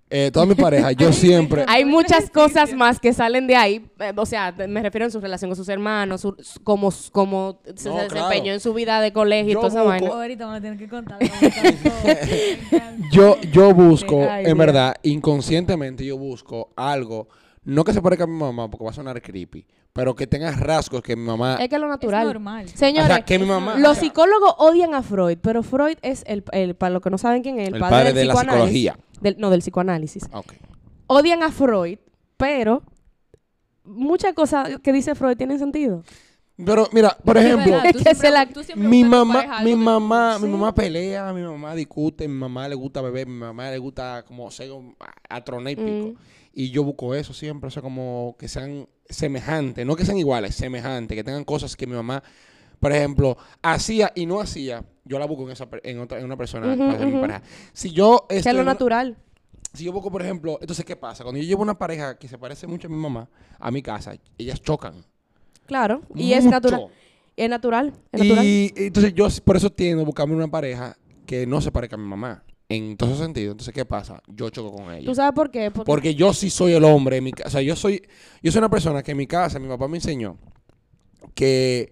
[0.09, 1.65] Eh, toda mi pareja, yo siempre...
[1.67, 3.85] Hay muchas cosas más que salen de ahí.
[3.99, 6.93] eh, o sea, te- me refiero en su relación con sus hermanos, su- su- cómo,
[7.11, 8.09] cómo se No, desempeñó
[8.43, 8.45] claro.
[8.53, 10.07] en su vida de colegio y Yo toda esa busco- vaina.
[10.09, 11.17] Ahorita me lo tienes que contar.
[11.19, 12.03] me lo vas a contar todo.
[12.05, 13.07] Me encanta.
[13.11, 14.57] Yo, yo busco, Ay, en Dios.
[14.59, 17.27] verdad, inconscientemente yo busco algo,
[17.65, 20.51] no que se parezca a mi mamá, porque va a sonar creepy, pero que tenga
[20.51, 21.57] rasgos que mi mamá...
[21.59, 22.27] Es que es lo Es natural.
[22.27, 22.69] normal.
[22.69, 23.75] Señores, o sea, que mi mamá...
[23.77, 27.09] los o sea, psicólogos odian a Freud, pero Freud es el, el- para los que
[27.09, 28.79] no saben quién es, el, el padre, padre del de la psicoanálisis.
[28.81, 29.21] psicología.
[29.21, 30.23] Del- no, del psicoanálisis.
[30.31, 30.53] Ok.
[31.07, 31.97] Odian a Freud,
[32.37, 32.83] pero
[33.83, 36.03] muchas cosas que dice Freud tienen sentido.
[36.57, 40.73] Pero mira, por Es ejemplo, verdad, que siempre- la- mi mamá, mi mamá, mi mamá
[40.73, 44.71] pelea, mi mamá discute, mi mamá le gusta beber, mi mamá le gusta como ser
[44.71, 45.87] un- a, a tronar y pico.
[46.13, 46.15] Mm.
[46.57, 50.55] Y yo busco eso siempre, o sea, como que sean semejantes, no que sean iguales,
[50.55, 52.23] semejantes, que tengan cosas que mi mamá,
[52.79, 56.37] por ejemplo, hacía y no hacía, yo la busco en, esa, en, otra, en una
[56.37, 57.41] persona para ser mi pareja.
[57.73, 59.17] Si yo Que es lo natural.
[59.73, 61.25] si yo busco, por ejemplo, entonces, ¿qué pasa?
[61.25, 63.27] Cuando yo llevo una pareja que se parece mucho a mi mamá,
[63.59, 65.03] a mi casa, ellas chocan.
[65.65, 66.03] Claro.
[66.15, 66.87] Y es natural.
[67.35, 67.93] Es natural.
[68.13, 68.45] Es natural.
[68.45, 70.95] Y entonces yo por eso tiendo a buscarme una pareja
[71.25, 72.44] que no se parezca a mi mamá.
[72.67, 73.51] En todo sentido.
[73.51, 74.21] Entonces, ¿qué pasa?
[74.27, 75.05] Yo choco con ella.
[75.05, 75.69] ¿Tú sabes por qué?
[75.71, 77.47] Porque, Porque yo sí soy el hombre en mi casa.
[77.47, 78.01] O sea, yo soy,
[78.41, 80.37] yo soy una persona que en mi casa, mi papá me enseñó
[81.35, 81.91] que,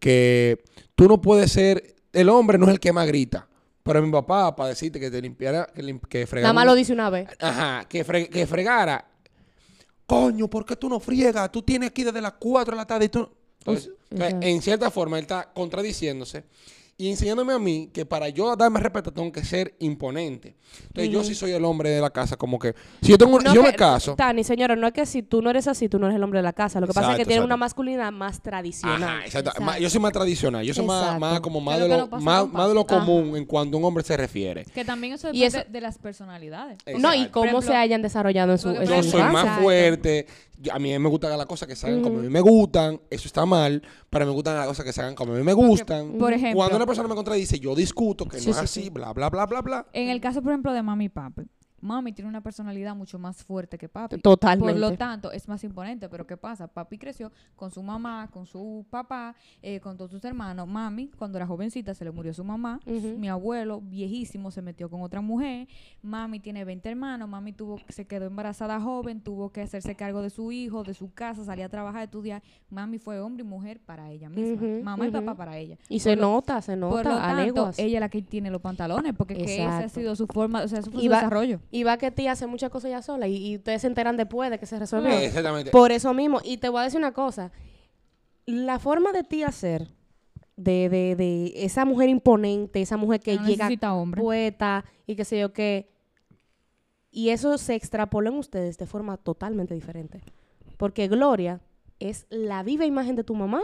[0.00, 0.62] que
[0.94, 3.48] tú no puedes ser, el hombre no es el que más grita.
[3.82, 6.48] Pero mi papá, para decirte que te limpiara, que, lim- que fregara.
[6.48, 7.28] nada más lo dice una vez.
[7.40, 9.08] Ajá, que, fre- que fregara.
[10.04, 11.50] Coño, ¿por qué tú no friegas?
[11.52, 13.20] Tú tienes aquí desde las 4 de la tarde y tú...
[13.20, 13.30] no-".
[13.60, 16.44] Entonces, en cierta forma, él está contradiciéndose
[17.00, 20.56] y enseñándome a mí que para yo darme respeto tengo que ser imponente.
[20.88, 22.74] Entonces, yo sí soy el hombre de la casa, como que...
[23.00, 24.16] Si yo, tengo, un- No yo que- me caso...
[24.16, 26.40] Tani, señora, no es que si tú no eres así, tú no eres el hombre
[26.40, 26.80] de la casa.
[26.80, 29.00] Lo que pasa es que tiene una masculinidad más tradicional.
[29.02, 29.50] Ajá, exacto.
[29.50, 29.78] Exacto.
[29.80, 30.64] Yo soy más tradicional.
[30.66, 32.98] Yo soy más, más como más de lo no más, más de lo Ajá.
[32.98, 34.64] común en cuanto a un hombre se refiere.
[34.64, 36.78] Que también eso Y depende eso- de las personalidades.
[36.98, 40.26] No, y cómo se hayan desarrollado en su, Yo soy más fuerte.
[40.72, 43.00] A mí me gusta que las cosas que se hagan como a mí me gustan.
[43.10, 43.82] Eso está mal.
[44.10, 46.12] Pero me gustan las cosas que se hagan como a mí me gustan.
[46.18, 48.82] por ejemplo- Cuando una persona me contradice, yo discuto que Sí, no es sí, así,
[48.84, 48.90] sí.
[48.90, 49.86] bla, bla, bla, bla, bla.
[49.92, 51.42] En el caso, por ejemplo, de mami y papi.
[51.80, 54.18] Mami tiene una personalidad mucho más fuerte que papi.
[54.20, 54.72] Totalmente.
[54.72, 56.08] Por lo tanto, es más imponente.
[56.08, 56.66] Pero ¿qué pasa?
[56.66, 60.66] Papi creció con su mamá, con su papá, eh, con todos sus hermanos.
[60.68, 62.80] Mami, cuando era jovencita, se le murió su mamá.
[62.86, 65.68] Mi abuelo, viejísimo, se metió con otra mujer.
[66.02, 67.28] Mami tiene 20 hermanos.
[67.28, 71.12] Mami tuvo, se quedó embarazada joven, tuvo que hacerse cargo de su hijo, de su
[71.12, 72.42] casa, salía a trabajar, a estudiar.
[72.70, 74.54] Mami fue hombre y mujer para ella misma.
[74.54, 75.76] Ujú, Mamá y papá para ella.
[75.88, 78.60] Y se lo- nota, se nota por lo tanto, ella es la que tiene los
[78.60, 81.60] pantalones, porque que ese ha sido su forma, o sea, Y su va- desarrollo.
[81.70, 84.50] Y va que tía hace muchas cosas ya sola y, y ustedes se enteran después
[84.50, 85.10] de que se resolvió.
[85.10, 85.70] Eh, Exactamente.
[85.70, 86.40] Por eso mismo.
[86.42, 87.52] Y te voy a decir una cosa.
[88.46, 89.88] La forma de tía ser,
[90.56, 93.68] de, de, de esa mujer imponente, esa mujer que no llega
[94.16, 95.90] poeta y qué sé yo qué.
[97.10, 100.22] Y eso se extrapoló en ustedes de forma totalmente diferente.
[100.78, 101.60] Porque Gloria
[101.98, 103.60] es la viva imagen de tu mamá.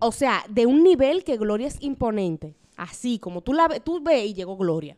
[0.00, 2.54] O sea, de un nivel que Gloria es imponente.
[2.76, 4.96] Así como tú la ve, tú ves y llegó Gloria.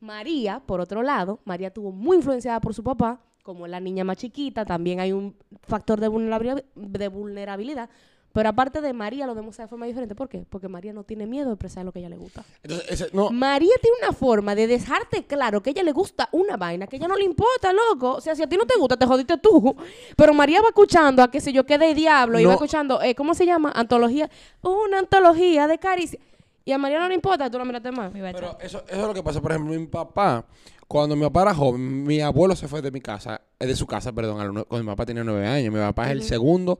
[0.00, 4.04] María, por otro lado, María tuvo muy influenciada por su papá, como es la niña
[4.04, 7.88] más chiquita, también hay un factor de vulnerabilidad, de vulnerabilidad.
[8.30, 10.14] Pero aparte de María, lo demuestra de forma diferente.
[10.14, 10.44] ¿Por qué?
[10.48, 12.44] Porque María no tiene miedo de expresar lo que a ella le gusta.
[12.62, 16.28] Entonces, ese- no, María tiene una forma de dejarte claro que a ella le gusta
[16.32, 18.12] una vaina, que a ella no le importa, loco.
[18.16, 19.74] O sea, si a ti no te gusta, te jodiste tú.
[20.14, 23.34] Pero María va escuchando a que si yo quede diablo y va escuchando, eh, ¿cómo
[23.34, 23.72] se llama?
[23.74, 24.30] Antología.
[24.60, 26.20] Una antología de caricia.
[26.68, 28.12] Y a María no le importa, tú la miraste más.
[28.12, 29.40] Pero eso, eso es lo que pasa.
[29.40, 30.44] Por ejemplo, mi papá,
[30.86, 33.86] cuando mi papá era joven, mi abuelo se fue de mi casa, eh, de su
[33.86, 35.72] casa, perdón, a los nue- cuando mi papá tenía nueve años.
[35.72, 36.78] Mi papá es el segundo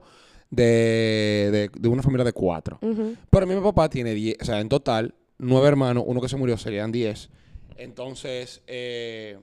[0.51, 2.77] de, de- de una familia de cuatro.
[2.83, 3.15] Ujú.
[3.31, 6.55] Pero mi papá tiene diez, o sea, en total, nueve hermanos, uno que se murió
[6.55, 7.31] serían diez.
[7.75, 9.39] Entonces, eh,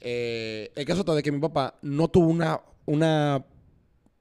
[0.00, 3.42] eh, el caso está de que mi papá no tuvo una, una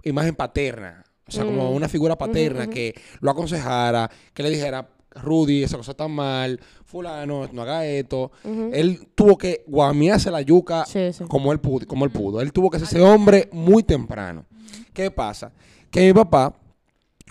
[0.03, 1.03] imagen paterna.
[1.27, 1.75] O sea, como Mm.
[1.75, 7.47] una figura paterna que lo aconsejara, que le dijera, Rudy, esa cosa está mal, fulano,
[7.51, 8.31] no haga esto.
[8.71, 11.23] Él tuvo que guamearse la yuca Sí, sí.
[11.27, 12.41] como él pudo, como él pudo.
[12.41, 14.45] Él tuvo que ser ese hombre muy temprano.
[14.93, 15.51] ¿Qué pasa?
[15.91, 16.55] Que mi papá,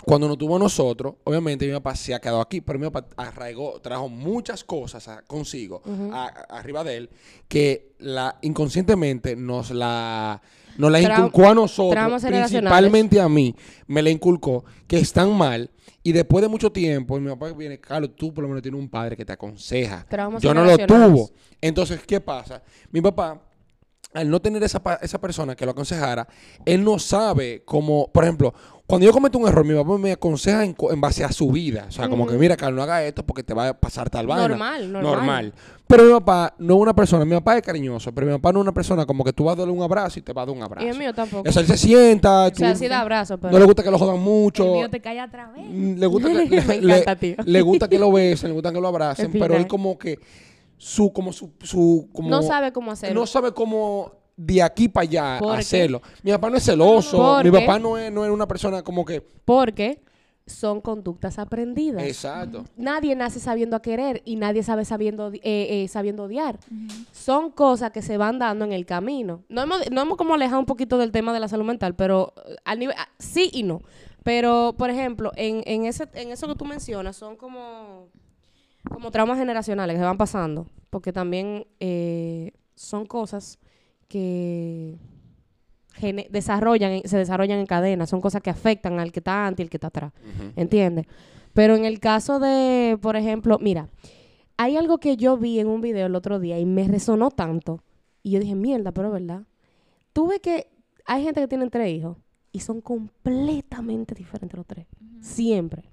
[0.05, 3.07] cuando nos tuvo a nosotros, obviamente mi papá se ha quedado aquí, pero mi papá
[3.15, 5.81] arraigó, trajo muchas cosas a- consigo,
[6.11, 7.09] a- a- arriba de él,
[7.47, 10.41] que la inconscientemente nos la,
[10.77, 13.55] nos la inculcó a nosotros, principalmente a mí,
[13.87, 15.69] me la inculcó, que están mal.
[16.01, 18.89] Y después de mucho tiempo, mi papá viene, Carlos, tú por lo menos tienes un
[18.89, 20.05] padre que te aconseja.
[20.09, 21.31] Traumas Yo no lo tuvo.
[21.61, 22.61] Entonces, ¿qué pasa?
[22.91, 23.41] Mi papá,
[24.13, 26.27] al no tener esa, esa persona que lo aconsejara,
[26.65, 28.53] él no sabe cómo, por ejemplo,
[28.93, 31.85] cuando yo cometo un error, mi papá me aconseja en, base a su vida.
[31.87, 34.27] O sea, como que, mira, Carlos, no haga esto porque te va a pasar tal
[34.27, 34.47] vaina.
[34.47, 35.53] Normal, normal.
[35.87, 38.59] Pero mi papá no es una persona, mi papá es cariñoso, pero mi papá no
[38.59, 40.45] es una persona como que tú vas a darle un abrazo y te va a
[40.45, 40.85] dar un abrazo.
[40.85, 41.47] Y el mío tampoco.
[41.47, 43.51] O sea, él se sienta, O sea, sí da abrazo, pero...
[43.51, 44.65] no le gusta que lo jodan El mucho.
[44.73, 45.65] mío te cae otra vez.
[45.67, 46.35] Mm, Le gusta que,
[46.67, 47.35] Me le, encanta, le- tío.
[47.45, 50.19] le gusta que lo besen, le gusta que lo abracen, pero él como que
[50.77, 53.19] su, como su, su como No sabe cómo hacerlo.
[53.21, 56.01] no sabe cómo de aquí para allá hacerlo.
[56.23, 59.05] Mi papá no es celoso, ¿Por mi papá no es, no es una persona como
[59.05, 60.01] que Porque
[60.45, 62.03] son conductas aprendidas.
[62.03, 62.65] exacto.
[62.75, 66.59] Nadie nace sabiendo a querer y nadie sabe sabiendo, eh, eh, sabiendo odiar.
[67.13, 69.43] Son cosas que se van dando en el camino.
[69.47, 72.33] No hemos, no hemos como alejado un poquito del tema de la salud mental, pero
[72.45, 73.81] eh, al nivel, ah, sí y no.
[74.23, 78.07] Pero, por ejemplo, en, en, ese, en eso que tú mencionas, son como,
[78.89, 80.67] como traumas generacionales que se van pasando.
[80.89, 83.59] Porque también eh, son cosas
[84.13, 84.97] que
[86.29, 88.05] desarrollan, se desarrollan en cadena.
[88.07, 90.13] Son cosas que afectan al que está antes y al que está atrás.
[90.21, 90.51] Ujú.
[90.55, 91.05] ¿Entiendes?
[91.53, 93.89] Pero en el caso de, por ejemplo, mira,
[94.57, 97.83] hay algo que yo vi en un video el otro día y me resonó tanto.
[98.23, 99.43] Y yo dije, mierda, pero es verdad.
[100.13, 100.67] Tuve que,
[101.05, 102.17] hay gente que tiene tres hijos
[102.51, 104.87] y son completamente diferentes los tres.
[105.21, 105.83] Siempre.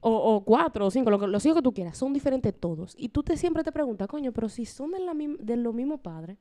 [0.00, 2.94] O, o cuatro o cinco, lo que- los hijos que tú quieras, son diferentes todos.
[2.98, 6.00] Y tú te siempre te preguntas, coño, pero si son de, la de los mismos
[6.00, 6.36] padres,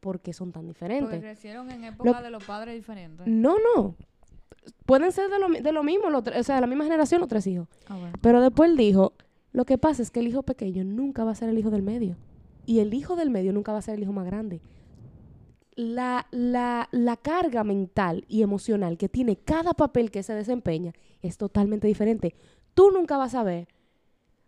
[0.00, 1.20] ¿por qué son tan Porque diferentes?
[1.20, 3.26] crecieron en época de los padres diferentes.
[3.26, 3.94] No, no.
[4.84, 7.28] Pueden ser de lo, de lo mismo, tres- o sea, de la misma generación los
[7.28, 7.68] tres hijos.
[7.88, 8.12] Ah, bueno.
[8.20, 9.12] Pero después él dijo,
[9.52, 11.82] lo que pasa es que el hijo pequeño nunca va a ser el hijo del
[11.82, 12.16] medio.
[12.66, 14.60] Y el hijo del medio nunca va a ser el hijo más grande.
[15.76, 21.36] La, la, la carga mental y emocional que tiene cada papel que se desempeña es
[21.36, 22.34] totalmente diferente.
[22.74, 23.68] Tú nunca vas a ver,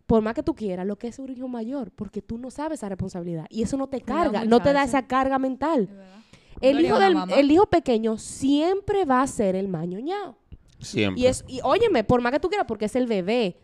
[0.09, 2.79] por más que tú quieras, lo que es un hijo mayor, porque tú no sabes
[2.79, 3.47] esa responsabilidad.
[3.51, 5.87] Y eso no te carga, no te da esa carga mental.
[6.63, 10.35] El No hijo, del, el hijo pequeño siempre va a ser el mañoñao.
[10.81, 11.21] Siempre.
[11.23, 13.59] Y, es, y óyeme, por más que tú quieras, porque es el bebé.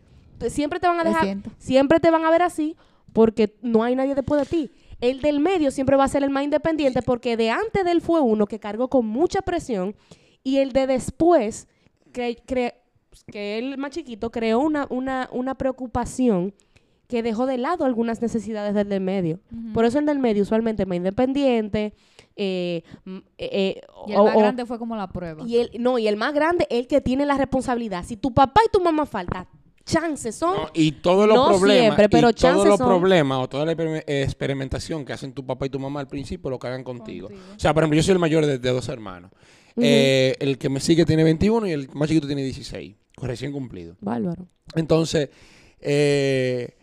[0.48, 1.24] Siempre te van a dejar,
[1.56, 2.76] siempre te van a ver así,
[3.14, 4.70] porque no hay nadie después de ti.
[5.00, 8.02] El del medio siempre va a ser el más independiente, porque de antes de él
[8.02, 9.96] fue uno que cargó con mucha presión,
[10.42, 11.68] y el de después,
[12.12, 12.74] que, cre-
[13.30, 16.52] que él más chiquito, creó una, una, una preocupación
[17.06, 19.38] que dejó de lado algunas necesidades del del medio.
[19.74, 21.92] Por eso el del medio usualmente es más independiente.
[22.36, 25.44] eh, eh, eh, Y el o- más o- grande fue como la prueba.
[25.46, 28.04] y el, no, y el más grande es el que tiene la responsabilidad.
[28.04, 29.46] Si tu papá y tu mamá faltan,
[29.84, 30.56] chances son.
[30.56, 33.66] No, y todos los No problemas, siempre, pero y todos los son- problemas o toda
[33.66, 37.28] la exper- experimentación que hacen tu papá y tu mamá al principio lo cargan contigo.
[37.28, 37.46] Contigo.
[37.54, 39.30] O sea, por ejemplo, yo soy el mayor de, de dos hermanos.
[39.76, 43.96] Eh, el que me sigue tiene 21 y el más chiquito tiene 16, recién cumplido.
[44.00, 44.46] Bárbaro.
[44.74, 45.30] Entonces,
[45.80, 46.76] eh,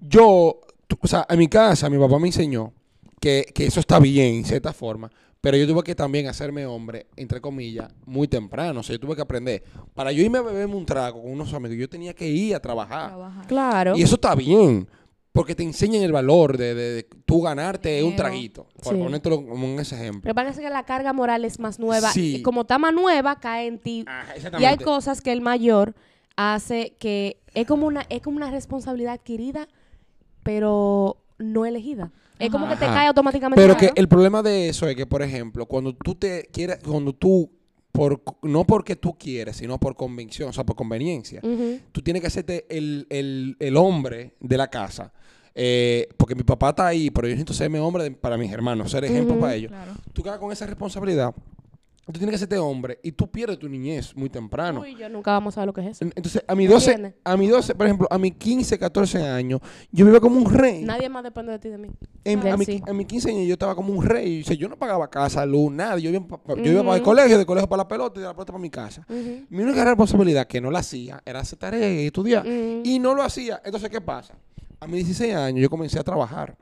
[0.00, 0.60] yo,
[1.00, 2.72] o sea, en mi casa mi papá me enseñó
[3.20, 5.10] que, que eso está bien, en cierta forma,
[5.40, 8.80] pero yo tuve que también hacerme hombre, entre comillas, muy temprano.
[8.80, 9.64] O sea, yo tuve que aprender.
[9.94, 12.60] Para yo irme a beberme un trago con unos amigos, yo tenía que ir a
[12.60, 13.08] trabajar.
[13.08, 13.46] Trabajar.
[13.46, 13.96] Claro.
[13.96, 14.86] Y eso está bien,
[15.32, 19.00] porque te enseñan el valor de, de- de tú ganarte un traguito, por Sí.
[19.00, 20.34] ponértelo como un ese ejemplo.
[20.34, 22.10] Pasa es que la carga moral es más nueva.
[22.10, 22.36] Sí.
[22.36, 24.04] Y como está más nueva, cae en ti.
[24.08, 25.94] Ajá, Y hay cosas que el mayor
[26.36, 29.68] hace que es como una, es como una responsabilidad adquirida,
[30.42, 32.10] pero no elegida.
[32.38, 32.94] Es como que te Ajá.
[32.94, 33.60] cae automáticamente.
[33.60, 37.12] Pero que el problema de eso es que, por ejemplo, cuando tú te quieres, cuando
[37.12, 37.50] tú,
[37.92, 41.40] por, no porque tú quieres, sino por convicción, o sea, por conveniencia,
[41.92, 45.12] tú tienes que hacerte el, el- el hombre de la casa.
[45.54, 48.90] Eh, porque mi papá está ahí, pero yo necesito serme hombre de- para mis hermanos,
[48.92, 49.70] ser ejemplo para ellos.
[49.72, 49.92] Claro.
[50.12, 51.34] Tú quedas con esa responsabilidad,
[52.12, 54.80] tú tienes que hacerte hombre y tú pierdes tu niñez muy temprano.
[54.80, 56.04] Tú y yo nunca vamos a saber lo que es eso.
[56.04, 57.20] En- Entonces, a mis 12, ¿Entiendes?
[57.24, 59.60] a mis 12, por ejemplo, a mis 15, 14 años,
[59.92, 60.82] yo vivía como un rey.
[60.84, 61.88] Nadie más depende de ti y de mí.
[62.24, 62.82] En- a, mi, sí.
[62.86, 64.42] a mis 15 años yo estaba como un rey.
[64.42, 65.98] O sea, yo no pagaba casa, luz, nada.
[65.98, 66.20] Yo iba,
[66.56, 68.62] yo iba para el colegio, del colegio para la pelota y de la pelota para
[68.62, 69.04] mi casa.
[69.08, 69.46] Ujú.
[69.48, 72.46] Mi única responsabilidad que no la hacía era hacer tarea y estudiar.
[72.46, 73.60] Y no lo hacía.
[73.64, 74.34] Entonces, ¿qué pasa?
[74.80, 76.56] A mis 16 años yo comencé a trabajar.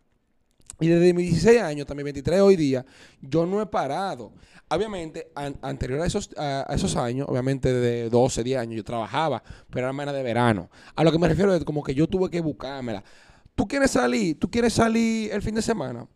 [0.81, 2.85] Y desde mis 16 años hasta mis 23 hoy día,
[3.21, 4.33] yo no he parado.
[4.71, 8.85] Obviamente, an- anterior a esos, a, a esos años, obviamente de 12, 10 años, yo
[8.85, 10.71] trabajaba, pero era menos de verano.
[10.95, 13.03] A lo que me refiero es como que yo tuve que buscármela.
[13.55, 14.39] ¿Tú quieres salir?
[14.39, 16.07] ¿Tú quieres salir el fin de semana?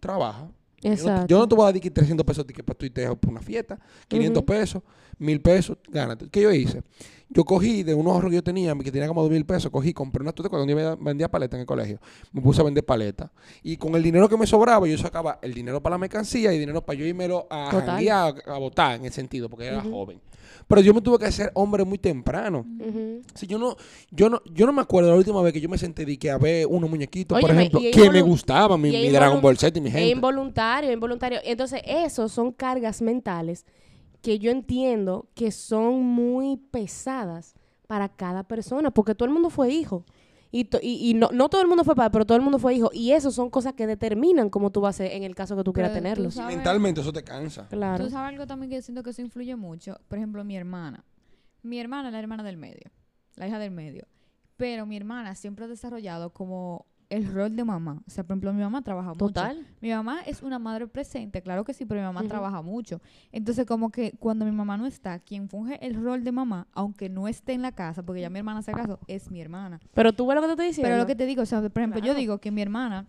[0.00, 0.48] Trabaja.
[0.82, 1.26] Yo no, Exacto.
[1.26, 3.78] yo no te voy a dar que 300 pesos para tu tejo por una fiesta,
[4.08, 4.46] 500 Ujú.
[4.46, 4.82] pesos,
[5.18, 6.28] 1000 pesos, gánate.
[6.30, 6.82] ¿Qué yo hice?
[7.28, 10.22] Yo cogí de unos ahorros que yo tenía, que tenía como 2000 pesos, cogí, compré
[10.22, 12.00] una tuta cuando yo vendía- paletas en el colegio.
[12.32, 13.30] Me puse a vender paletas.
[13.62, 16.58] Y con el dinero que me sobraba, yo sacaba el dinero para la mercancía y
[16.58, 17.86] dinero para yo irmelo a Total.
[17.86, 20.20] janguear, a votar en el sentido, porque era joven.
[20.70, 22.64] Pero yo me tuve que hacer hombre muy temprano.
[23.34, 23.74] Si yo no,
[24.12, 26.30] yo no, yo no me acuerdo la última vez que yo me senté de que
[26.30, 29.80] a ver unos muñequitos, por ejemplo, que me gustaban, mi, mi Dragon Ball Z y
[29.82, 30.10] mi Es gente.
[30.10, 31.40] involuntario, involuntario.
[31.42, 33.66] Entonces, esos son cargas mentales
[34.22, 37.54] que yo entiendo que son muy pesadas
[37.88, 40.04] para cada persona, porque todo el mundo fue hijo.
[40.52, 42.58] Y, to- y, y no, no todo el mundo fue padre, pero todo el mundo
[42.58, 42.90] fue hijo.
[42.92, 45.62] Y eso son cosas que determinan cómo tú vas a ser en el caso que
[45.62, 46.34] tú quieras Pero tú tenerlos.
[46.34, 47.68] sabes- Mentalmente eso te cansa.
[47.68, 48.04] Claro.
[48.04, 49.96] Tú sabes algo también que yo siento que eso influye mucho.
[50.08, 51.04] Por ejemplo, mi hermana.
[51.62, 52.90] Mi hermana es la hermana del medio.
[53.36, 54.06] La hija del medio.
[54.56, 58.02] Pero mi hermana siempre ha desarrollado como el rol de mamá.
[58.06, 59.26] O sea, por ejemplo, mi mamá trabaja mucho.
[59.26, 59.66] Total.
[59.80, 63.02] Mi mamá es una madre presente, claro que sí, pero mi mamá trabaja mucho.
[63.32, 67.08] Entonces, como que cuando mi mamá no está, quien funge el rol de mamá, aunque
[67.08, 69.80] no esté en la casa, porque ya mi hermana se casó, es mi hermana.
[69.92, 70.88] Pero tú ves lo que te estoy diciendo.
[70.88, 73.06] Pero lo que te digo, o sea, por ejemplo, yo digo que mi hermana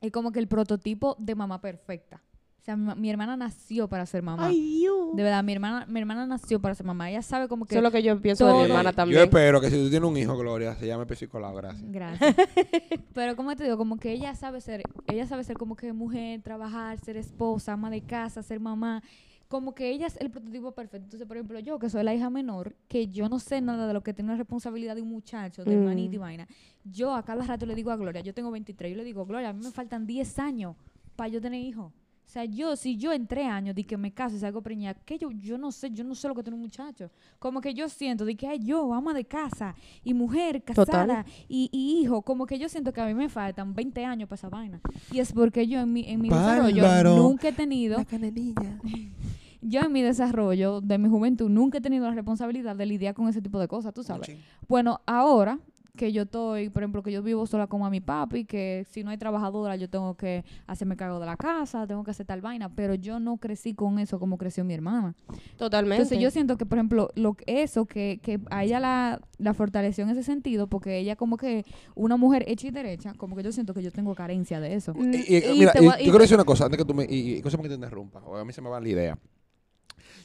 [0.00, 2.22] es como que el prototipo de mamá perfecta.
[2.62, 4.46] O sea, mi, ma- mi hermana nació para ser mamá.
[4.46, 5.16] Ay, Dios.
[5.16, 7.10] De verdad, mi hermana, mi hermana nació para ser mamá.
[7.10, 7.74] Ella sabe como que...
[7.74, 9.20] Eso es lo que yo pienso de mi hermana Yo también.
[9.22, 11.90] espero que si tú tienes un hijo, Gloria, se llame Pesicolao, gracias.
[11.90, 12.36] Gracias.
[13.14, 16.40] Pero como te digo, como que ella sabe ser, ella sabe ser como que mujer,
[16.42, 19.02] trabajar, ser esposa, ama de casa, ser mamá.
[19.48, 21.04] como que ella es el prototipo perfecto.
[21.04, 23.92] Entonces, por ejemplo, yo que soy la hija menor, que yo no sé nada de
[23.92, 25.80] lo que tiene una responsabilidad de un muchacho, de Mm.
[25.80, 26.46] hermanito y vaina.
[26.84, 29.48] Yo a cada rato le digo a Gloria, yo tengo 23, yo le digo, Gloria,
[29.48, 30.76] a mí me faltan 10 años
[31.16, 31.92] para yo tener hijos.
[32.32, 34.98] O sea, yo, si yo en tres años de que me caso y salgo preñada,
[35.04, 37.10] que yo, yo no sé, yo no sé lo que tiene un muchacho.
[37.38, 41.68] Como que yo siento de que ay, yo, ama de casa y mujer casada y,
[41.70, 44.48] y hijo, como que yo siento que a mí me faltan 20 años para esa
[44.48, 44.80] vaina.
[45.10, 46.82] Y es porque yo en mi, en mi desarrollo
[47.16, 47.98] nunca he tenido
[49.60, 53.28] yo en mi desarrollo de mi juventud nunca he tenido la responsabilidad de lidiar con
[53.28, 54.34] ese tipo de cosas, tú sabes.
[54.66, 55.58] Bueno, ahora
[55.96, 59.10] que yo estoy, por ejemplo, que yo vivo sola con mi papi, que si no
[59.10, 62.74] hay trabajadora yo tengo que hacerme cargo de la casa, tengo que hacer tal vaina,
[62.74, 65.14] pero yo no crecí con eso como creció mi hermana.
[65.58, 66.02] Totalmente.
[66.02, 69.52] Entonces yo siento que, por ejemplo, lo que- eso, que, que a ella la, la
[69.52, 73.42] fortaleció en ese sentido, porque ella como que una mujer hecha y derecha, como que
[73.42, 74.94] yo siento que yo tengo carencia de eso.
[74.96, 77.04] Y, y- y mira, y a- yo quiero decir una cosa, antes que tú me,
[77.04, 79.18] y, y cosa que te interrumpa, o a mí se me va la idea.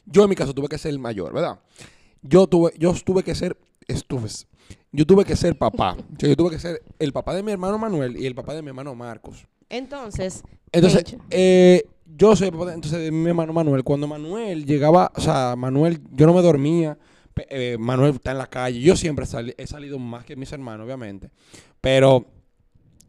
[0.05, 1.59] Yo en mi caso tuve que ser el mayor, ¿verdad?
[2.21, 3.57] Yo tuve, yo tuve que ser,
[3.87, 4.29] estuve,
[4.97, 5.93] yo tuve que ser papá.
[5.93, 8.53] O sea, yo tuve que ser el papá de mi hermano Manuel y el papá
[8.53, 9.45] de mi hermano Marcos.
[9.69, 11.83] Entonces, Entonces, eh,
[12.17, 13.83] yo soy el papá de, entonces, de mi hermano Manuel.
[13.83, 16.97] Cuando Manuel llegaba, o sea, Manuel, yo no me dormía.
[17.49, 18.79] eh, Manuel está en la calle.
[18.81, 19.25] Yo siempre
[19.57, 21.29] he salido más que mis hermanos, obviamente.
[21.81, 22.25] Pero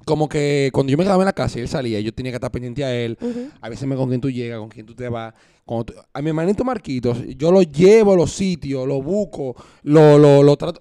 [0.05, 2.36] como que cuando yo me quedaba en la casa y él salía, yo tenía que
[2.36, 3.16] estar pendiente a él.
[3.61, 5.32] A veces me con quién tú llegas, con quién tú te vas.
[5.64, 10.18] Cuando tú- a mi hermanito Marquitos, yo lo llevo a los sitios, lo busco, lo,
[10.18, 10.80] lo, lo trato.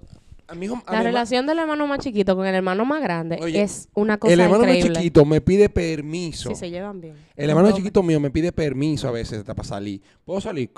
[0.49, 3.01] A mi hijo, a mi la relación del hermano más chiquito con el hermano más
[3.01, 6.49] grande Oye, es una cosa el hermano más chiquito me pide permiso.
[6.49, 7.15] Si se llevan bien.
[7.35, 7.77] El hermano Toca.
[7.77, 10.01] chiquito mío me pide permiso a veces hasta para salir.
[10.23, 10.71] ¿Puedo salir?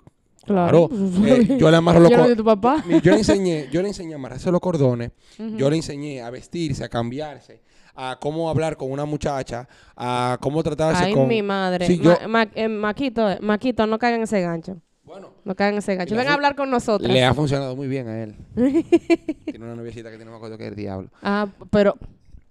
[0.45, 0.89] Claro.
[1.25, 3.03] Eh, yo le amarro los cordones.
[3.03, 5.11] Yo le enseñé, yo le enseñé a amarrarse los cordones.
[5.37, 7.61] Yo le enseñé a vestirse, a cambiarse,
[7.93, 11.27] a cómo hablar con una muchacha, a cómo tratarse Ay, con.
[11.27, 11.85] mi madre.
[11.85, 14.77] Sí, Ma- yo- Ma- eh, Maquito, Maquito, no caigan en ese gancho.
[15.09, 16.15] Bueno, No caigan en ese gancho.
[16.15, 17.11] Ven a hablar con nosotros.
[17.11, 18.35] le ha funcionado muy bien a él.
[19.45, 21.09] tiene una noviecita que tiene, acuerdo qué es el diablo.
[21.23, 21.95] Ah, pero,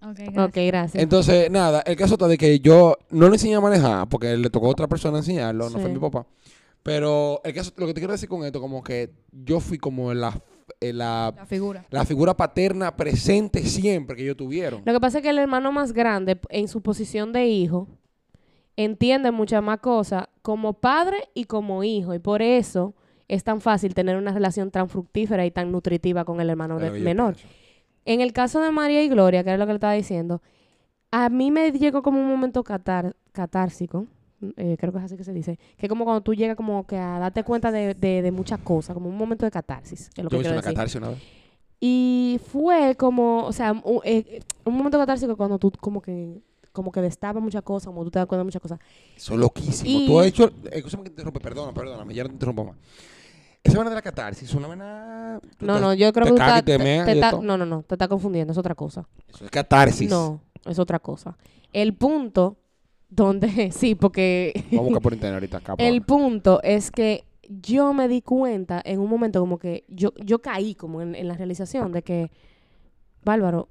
[0.03, 1.01] Ok, ok, gracias.
[1.01, 4.51] Entonces, nada, el caso está de que yo no le enseñé a manejar porque le
[4.51, 6.27] tocó a otra persona enseñarlo, no fue mi papá.
[6.83, 10.13] Pero el caso, lo que te quiero decir con esto, como que yo fui como
[10.13, 10.41] la,
[10.81, 11.87] eh, la, La figura.
[11.91, 14.83] la figura paterna presente siempre que ellos tuvieron.
[14.85, 17.87] Lo que pasa es que el hermano más grande, en su posición de hijo,
[18.77, 22.15] entiende muchas más cosas como padre y como hijo.
[22.15, 22.95] Y por eso
[23.29, 26.91] es tan fácil tener una relación tan fructífera y tan nutritiva con el hermano de-
[27.05, 27.37] menor.
[28.07, 30.41] En el caso de María y Gloria, que era lo que le estaba diciendo,
[31.11, 34.07] a mí me llegó como un momento catar, catársico,
[34.57, 36.87] eh, creo que es así que se dice, que es como cuando tú llegas como
[36.87, 40.25] que a darte cuenta de, de- de muchas cosas, como un momento de catarsis, es
[40.25, 40.65] lo que una decir.
[40.65, 41.19] catarsis una vez.
[41.79, 46.41] Y fue como, o sea, un, eh, un momento catársico cuando tú como que
[46.79, 48.79] como que destapas muchas cosas, como tú te das cuenta de muchas cosas.
[49.17, 49.91] Eso es loquísimo.
[50.01, 50.51] Y- Tú has hecho.
[50.71, 52.77] Escúchame que te interrumpe, perdona, perdóname, ya no te interrumpo más.
[53.63, 56.37] Esa vaina de la catarsis una tú No, no, yo creo te que
[57.05, 59.07] te está- no, no, no, te está confundiendo, es otra cosa.
[59.29, 60.09] Eso es catarsis.
[60.09, 61.37] No, es otra cosa.
[61.73, 62.57] El punto
[63.11, 65.75] donde, sí, porque Vamos a buscar por internet ahorita acá.
[65.79, 70.41] el punto es que yo me di cuenta en un momento como que yo, yo
[70.41, 72.31] caí como en, en la realización de que,
[73.25, 73.69] Bárbaro,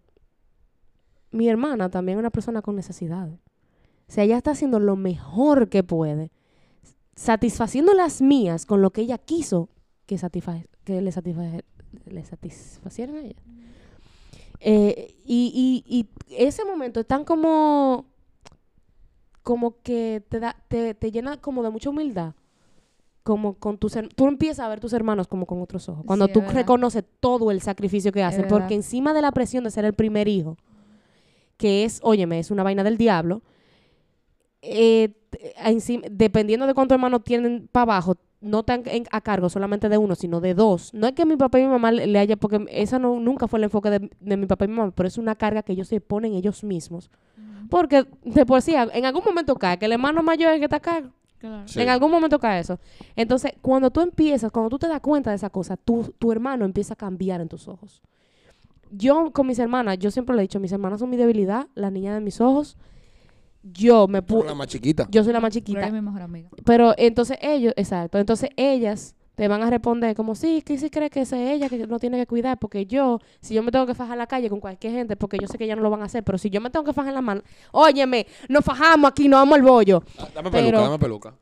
[1.31, 3.39] mi hermana también es una persona con necesidades.
[4.07, 6.31] O sea, ella está haciendo lo mejor que puede,
[7.15, 9.69] satisfaciendo las mías con lo que ella quiso
[10.05, 10.17] que,
[10.83, 11.43] que le, satisfa
[12.05, 13.41] le satisfacieran a ella.
[14.59, 18.05] Eh, y, y, y ese momento es tan como,
[19.43, 22.33] como que te, da, te, te llena como de mucha humildad.
[23.23, 26.05] Como con tus tú empiezas a ver tus hermanos como con otros ojos.
[26.05, 29.71] Cuando Sí, tú reconoces todo el sacrificio que hacen, porque encima de la presión de
[29.71, 30.55] ser el primer hijo,
[31.57, 33.41] que es, óyeme, es una vaina del diablo,
[34.61, 35.13] eh,
[35.63, 39.97] encima- dependiendo de cuántos hermanos tienen para abajo, no están en- a cargo solamente de
[39.97, 40.93] uno, sino de dos.
[40.93, 43.57] No es que mi papá y mi mamá le, haya, porque esa no, nunca fue
[43.59, 45.87] el enfoque de, de mi papá y mi mamá, pero es una carga que ellos
[45.87, 47.09] se ponen ellos mismos.
[47.69, 50.65] Porque de por sí, en algún momento cae, que el hermano mayor es el que
[50.65, 51.09] está a cargo.
[51.39, 51.67] Claro.
[51.67, 51.81] Sí.
[51.81, 52.79] En algún momento cae eso.
[53.15, 56.63] Entonces, cuando tú empiezas, cuando tú te das cuenta de esa cosa, tu, tu hermano
[56.65, 58.01] empieza a cambiar en tus ojos.
[58.91, 61.91] Yo con mis hermanas, yo siempre le he dicho, mis hermanas son mi debilidad, la
[61.91, 62.77] niña de mis ojos.
[63.63, 65.07] Yo me Tú eres pu la más chiquita.
[65.11, 65.87] yo soy la más Gloria chiquita.
[65.87, 66.49] es mi mejor amiga.
[66.63, 71.09] Pero entonces ellos, exacto, entonces ellas te van a responder como, sí, que sí cree
[71.09, 73.93] que es ella que no tiene que cuidar, porque yo, si yo me tengo que
[73.93, 76.01] fajar en la calle con cualquier gente, porque yo sé que ya no lo van
[76.01, 79.11] a hacer, pero si yo me tengo que fajar en la mano, óyeme, nos fajamos
[79.11, 80.01] aquí, nos vamos al bollo.
[80.17, 81.33] Ah, Dame Pero- peluca, dame peluca.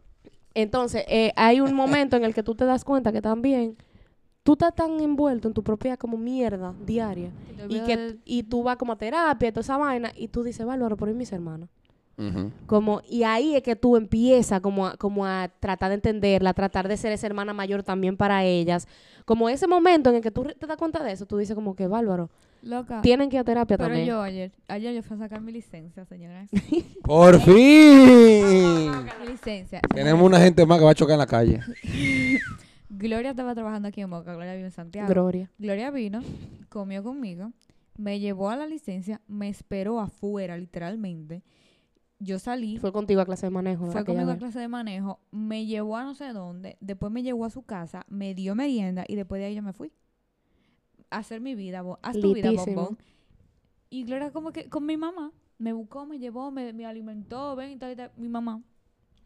[0.56, 3.78] Entonces, eh, hay un momento en el que tú te das cuenta que también
[4.46, 7.32] tú estás tan envuelto en tu propia como mierda diaria
[7.68, 10.64] y que y tú vas como a terapia y toda esa vaina y tú dices,
[10.64, 11.68] Bárbaro, por ahí mis hermanos.
[12.66, 16.88] Como, y ahí es que tú empiezas como a, como a tratar de entenderla, tratar
[16.88, 18.88] de ser esa hermana mayor también para ellas.
[19.26, 21.76] Como ese momento en el que tú te das cuenta de eso, tú dices como
[21.76, 22.30] que bárbaro,
[22.62, 23.02] Loca.
[23.02, 24.08] tienen que ir a terapia Pero también.
[24.08, 26.50] yo ayer, ayer yo fui a sacar mi licencia, señoras.
[27.04, 27.56] ¡Por fin!
[29.20, 29.82] mi licencia.
[29.94, 31.60] Tenemos una gente más que va a chocar en la calle.
[32.98, 35.08] Gloria estaba trabajando aquí en Moca, Gloria vive en Santiago.
[35.10, 35.52] Gloria.
[35.58, 36.22] Gloria vino,
[36.70, 37.52] comió conmigo,
[37.98, 41.44] me llevó a la licencia, me esperó afuera, literalmente.
[42.20, 43.88] Yo salí, Fue contigo a clase de manejo.
[43.88, 47.44] fue conmigo a clase de manejo, me llevó a no sé dónde, después me llevó
[47.46, 49.92] a su casa, me dio merienda y después de ahí yo me fui.
[51.10, 52.98] A hacer mi vida, bo- haz tu vida, bombón.
[53.90, 57.72] Y Gloria como que con mi mamá, me buscó, me llevó, me, me alimentó, ven
[57.72, 58.12] y tal y tal.
[58.18, 58.62] Mi mamá.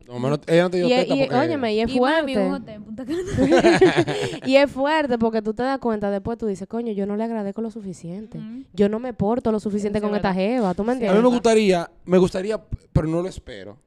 [0.07, 1.35] No, menos, ella no te dio Y, teta y- porque...
[1.35, 2.79] óyeme, y es y mami, un fuerte.
[4.45, 7.23] y es fuerte porque tú te das cuenta, después tú dices, coño, yo no le
[7.23, 8.39] agradezco lo suficiente.
[8.73, 11.23] Yo no me porto lo suficiente con esta jeva, ¿tú me A mí entiendes?
[11.23, 12.59] me gustaría, me gustaría,
[12.93, 13.77] pero no lo espero.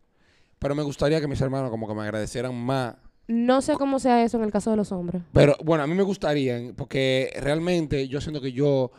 [0.58, 2.94] Pero me gustaría que mis hermanos como que me agradecieran más.
[3.26, 5.22] No sé cómo sea eso en el caso de los hombres.
[5.32, 8.92] Pero bueno, a mí me gustaría, porque realmente yo siento que yo,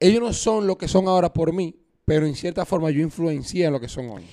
[0.00, 3.66] ellos no son lo que son ahora por mí, pero en cierta forma yo influencié
[3.66, 4.24] en lo que son hoy.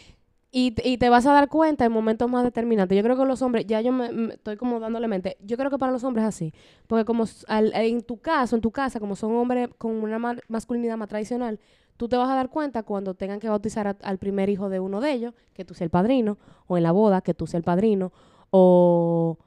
[0.55, 2.95] Y, y te vas a dar cuenta en momentos más determinantes.
[2.95, 5.71] Yo creo que los hombres, ya yo me, me- estoy como dándole mente, yo creo
[5.71, 6.53] que para los hombres es así.
[6.85, 10.35] Porque como al- en tu caso, en tu casa, como son hombres con una ma-
[10.49, 11.59] masculinidad más tradicional,
[11.97, 15.01] tú te vas a dar cuenta cuando tengan que bautizar al primer hijo de uno
[15.01, 16.37] de ellos, que tú seas el padrino,
[16.67, 18.11] o en la boda, que tú seas el padrino,
[18.51, 19.37] o,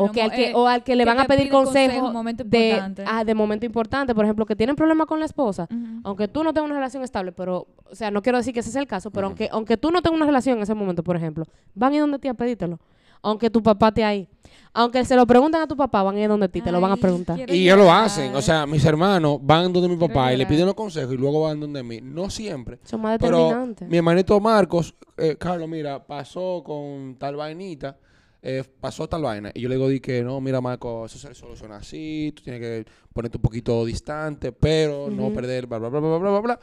[0.00, 2.12] o, que al que, eh, o al que le que van a te pedir consejo
[2.12, 3.04] consejo de, importante.
[3.06, 4.14] ah, de momento importante.
[4.14, 5.68] Por ejemplo, que tienen problemas con la esposa,
[6.04, 8.70] aunque tú no tengas una relación estable, pero, o sea, no quiero decir que ese
[8.70, 11.16] es el caso, pero aunque, aunque tú no tengas una relación en ese momento, por
[11.16, 11.44] ejemplo,
[11.74, 12.78] van a ir donde ti a pedírtelo.
[13.22, 14.26] Aunque tu papá esté ahí.
[14.72, 16.92] Aunque se lo preguntan a tu papá, van a ir donde ti, te lo van
[16.92, 17.38] a preguntar.
[17.38, 18.34] Y ellos lo hacen.
[18.34, 21.16] O sea, mis hermanos van donde mi Quiero papá y le piden los consejos y
[21.18, 22.00] luego van donde mí.
[22.00, 22.78] No siempre.
[22.84, 23.88] Son más Pero determinantes.
[23.88, 27.98] mi hermanito Marcos, eh, Carlos, mira, pasó con tal vainita,
[28.42, 29.50] eh, pasó tal vaina.
[29.54, 32.60] Y yo le digo, di que no, mira, Marcos, eso se soluciona así, tú tienes
[32.60, 36.60] que ponerte un poquito distante, pero no perder, bla, bla, bla, bla, bla, bla, bla.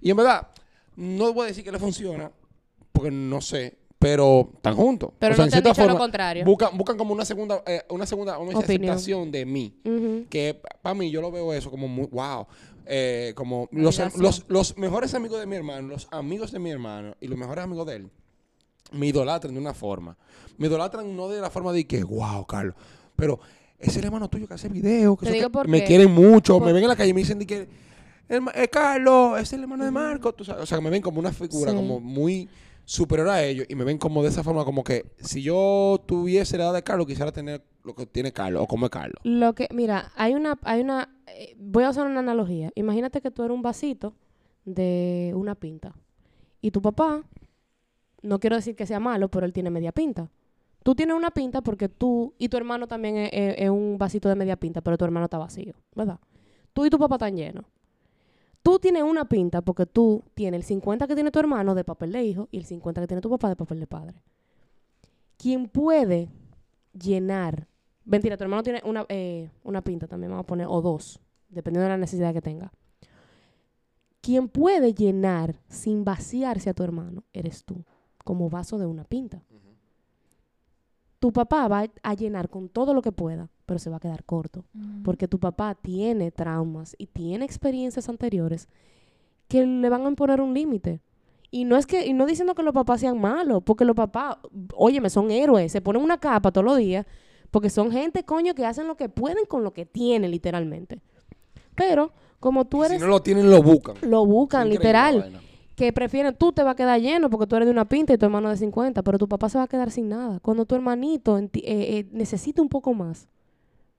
[0.00, 0.48] Y en verdad,
[0.96, 2.30] no voy a decir que le funciona,
[2.92, 5.10] porque no sé, pero están juntos.
[5.18, 6.44] Pero O sea, no en te han dicho lo contrario.
[6.44, 8.94] Buscan, buscan como una segunda, eh, una segunda vamos a decir, Opinión.
[8.94, 9.74] aceptación de mí
[10.30, 12.46] que para mí yo lo veo eso como muy wow
[12.92, 17.14] Eh, como los, los, los mejores amigos de mi hermano los amigos de mi hermano
[17.20, 18.10] y los mejores amigos de él
[18.92, 20.16] me idolatran de una forma
[20.58, 22.74] me idolatran no de la forma de que wow Carlos
[23.16, 23.38] pero
[23.78, 26.88] es el hermano tuyo que hace videos que me quieren mucho Por- me ven en
[26.88, 27.68] la calle y me dicen de que
[28.28, 31.02] "Herma- eh, Carlos es el hermano de Marco tú sabes, o sea que me ven
[31.02, 31.76] como una figura Sí.
[31.76, 32.48] como muy
[32.84, 36.58] superior a ellos y me ven como de esa forma como que si yo tuviese
[36.58, 39.54] la edad de Carlos quisiera tener lo que tiene Carlos o como es Carlos Lo
[39.54, 42.70] que, mira, hay una, hay una, eh, voy a usar una analogía.
[42.74, 44.14] Imagínate que tú eres un vasito
[44.66, 45.94] de una pinta.
[46.60, 47.22] Y tu papá,
[48.22, 50.30] no quiero decir que sea malo, pero él tiene media pinta.
[50.82, 54.56] Tú tienes una pinta porque tú, y tu hermano también es, un vasito de media
[54.56, 56.18] pinta, pero tu hermano está vacío, ¿verdad?
[56.72, 57.66] Tú y tu papá están llenos.
[58.62, 62.12] Tú tienes una pinta porque tú tienes el 50 que tiene tu hermano de papel
[62.12, 64.22] de hijo y el 50 que tiene tu papá de papel de padre.
[65.36, 66.30] ¿Quién puede
[66.92, 67.66] llenar?
[68.04, 71.84] Mentira, tu hermano tiene una, eh, una pinta también, vamos a poner, o dos, dependiendo
[71.84, 72.72] de la necesidad que tenga.
[74.20, 77.84] Quien puede llenar sin vaciarse a tu hermano eres tú,
[78.24, 79.42] como vaso de una pinta.
[81.18, 84.24] Tu papá va a llenar con todo lo que pueda, pero se va a quedar
[84.24, 85.02] corto, Ujú.
[85.04, 88.68] porque tu papá tiene traumas y tiene experiencias anteriores
[89.46, 91.02] que le van a imponer un límite.
[91.50, 94.36] Y no es que, y no diciendo que los papás sean malos, porque los papás,
[94.74, 97.04] óyeme, son héroes, se ponen una capa todos los días,
[97.50, 101.02] porque son gente, coño, que hacen lo que pueden con lo que tienen, literalmente.
[101.74, 105.40] Pero, como tú Y eres, si no lo tienen lo buscan lo buscan, literal vaina.
[105.80, 108.18] Que prefieren, tú te vas a quedar lleno porque tú eres de una pinta y
[108.18, 110.38] tu hermano de 50, pero tu papá se va a quedar sin nada.
[110.40, 113.28] Cuando tu hermanito eh, eh, necesita un poco más,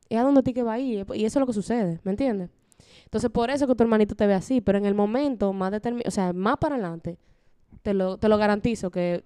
[0.08, 1.08] es a donde ti que va a ir.
[1.16, 2.52] Y eso es lo que sucede, ¿me entiendes?
[3.06, 6.08] Entonces, por eso que tu hermanito te ve así, pero en el momento más determinado,
[6.08, 7.18] o sea, más para adelante,
[7.82, 9.24] te lo, te lo garantizo que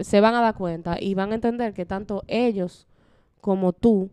[0.00, 2.86] se van a dar cuenta y van a entender que tanto ellos
[3.42, 4.08] como tú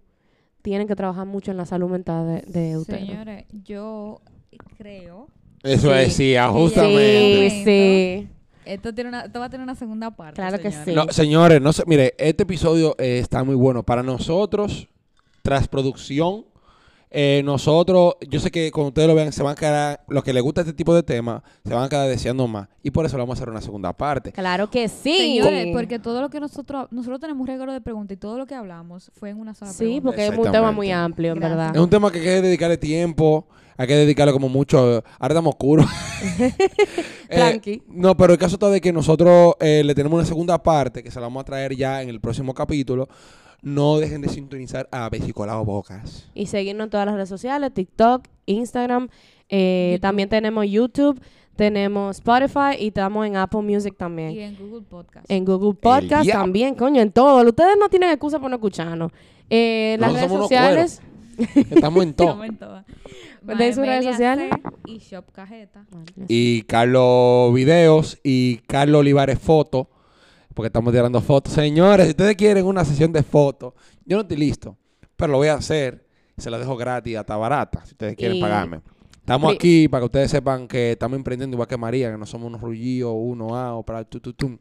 [0.61, 3.07] tienen que trabajar mucho en la salud mental de, de ustedes.
[3.07, 4.19] Señores, yo
[4.77, 5.27] creo.
[5.63, 5.97] Eso Sí.
[5.97, 7.49] decía, Sí, justamente.
[7.49, 8.27] Sí, sí.
[8.65, 10.35] Esto, tiene una, esto va a tener una segunda parte.
[10.35, 10.93] Claro que sí.
[10.93, 14.87] No, señores, no sé, mire, este episodio eh, está muy bueno para nosotros,
[15.41, 16.45] tras producción.
[17.11, 20.31] Eh, nosotros, yo sé que cuando ustedes lo vean, se van a quedar, los que
[20.31, 22.67] les gusta este tipo de temas, se van a quedar deseando más.
[22.83, 24.31] Y por eso le vamos a hacer una segunda parte.
[24.31, 25.17] Claro que sí.
[25.17, 28.45] Señores, porque todo lo que nosotros, nosotros tenemos un regalo de preguntas y todo lo
[28.45, 30.03] que hablamos fue en una sola Sí, pregunta.
[30.05, 31.75] porque es un tema muy amplio, en verdad.
[31.75, 35.03] Es un tema que hay que dedicarle tiempo, hay que dedicarle como mucho.
[35.19, 35.85] Ahora estamos oscuros.
[37.31, 37.83] Eh, Tranqui.
[37.89, 41.11] no, pero el caso está de que nosotros eh, le tenemos una segunda parte que
[41.11, 43.07] se la vamos a traer ya en el próximo capítulo.
[43.61, 46.29] No dejen de sintonizar a Besicolado Bocas.
[46.33, 49.09] Y seguirnos en todas las redes sociales, TikTok, Instagram.
[49.49, 49.99] eh.
[50.01, 51.19] También tenemos YouTube,
[51.55, 54.31] tenemos Spotify y estamos en Apple Music también.
[54.31, 55.29] Y en Google Podcast.
[55.29, 57.45] En Google Podcast también, coño, en todo.
[57.45, 59.11] Ustedes no tienen excusa por no escucharnos.
[59.49, 61.01] Eh, las redes sociales.
[61.55, 62.27] Estamos en todo.
[62.35, 62.83] Momento.
[63.41, 64.51] ¿De sus redes sociales?
[64.85, 65.85] Y Shop Cajeta.
[66.27, 69.89] Y Carlos Videos y Carlos Olivares Foto.
[70.59, 71.53] Porque estamos tirando fotos.
[71.53, 73.71] Señores, si ustedes quieren una sesión de fotos,
[74.03, 74.75] yo no estoy listo.
[75.15, 76.05] Pero lo voy a hacer.
[76.35, 78.81] Se la dejo gratis, hasta barata, si ustedes quieren Y- pagarme.
[79.19, 82.47] Estamos aquí para que ustedes sepan que estamos emprendiendo igual que María, que no somos
[82.47, 84.59] unos rullillos, uno A o para tu, tu, tu.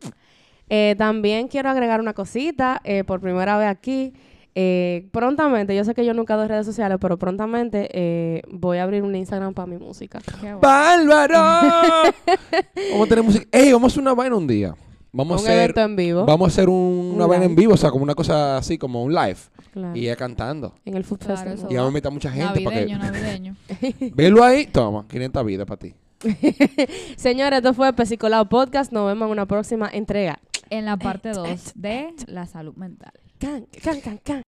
[0.68, 4.12] Eh, también quiero agregar una cosita, eh, por primera vez aquí.
[4.54, 8.84] Eh, prontamente, yo sé que yo nunca doy redes sociales, pero prontamente eh, voy a
[8.84, 10.20] abrir un Instagram para mi música.
[10.62, 11.34] ¡Bárbaro!
[12.92, 13.48] vamos a tener música.
[13.50, 13.72] ¡Ey!
[13.72, 14.76] Vamos a hacer una vaina un día.
[15.12, 15.62] Vamos un a hacer.
[15.64, 16.26] evento en vivo.
[16.26, 18.76] Vamos a hacer un- una Un vaina en vivo, o sea, como una cosa así,
[18.78, 19.36] como un live.
[19.72, 20.74] Claro, Y ella cantando.
[20.84, 21.72] en el Food Claro, Festival.
[21.72, 23.06] Y vamos a invitar a mucha gente para Navideño, que.
[23.06, 23.56] navideño.
[24.16, 25.94] Velo ahí, toma, 500 vidas para ti.
[27.16, 28.92] Señores, esto fue Pesicolado Podcast.
[28.92, 30.38] Nos vemos en una próxima entrega.
[30.70, 33.12] En la parte 2 de la salud mental.
[33.38, 34.42] Can, can, can, can.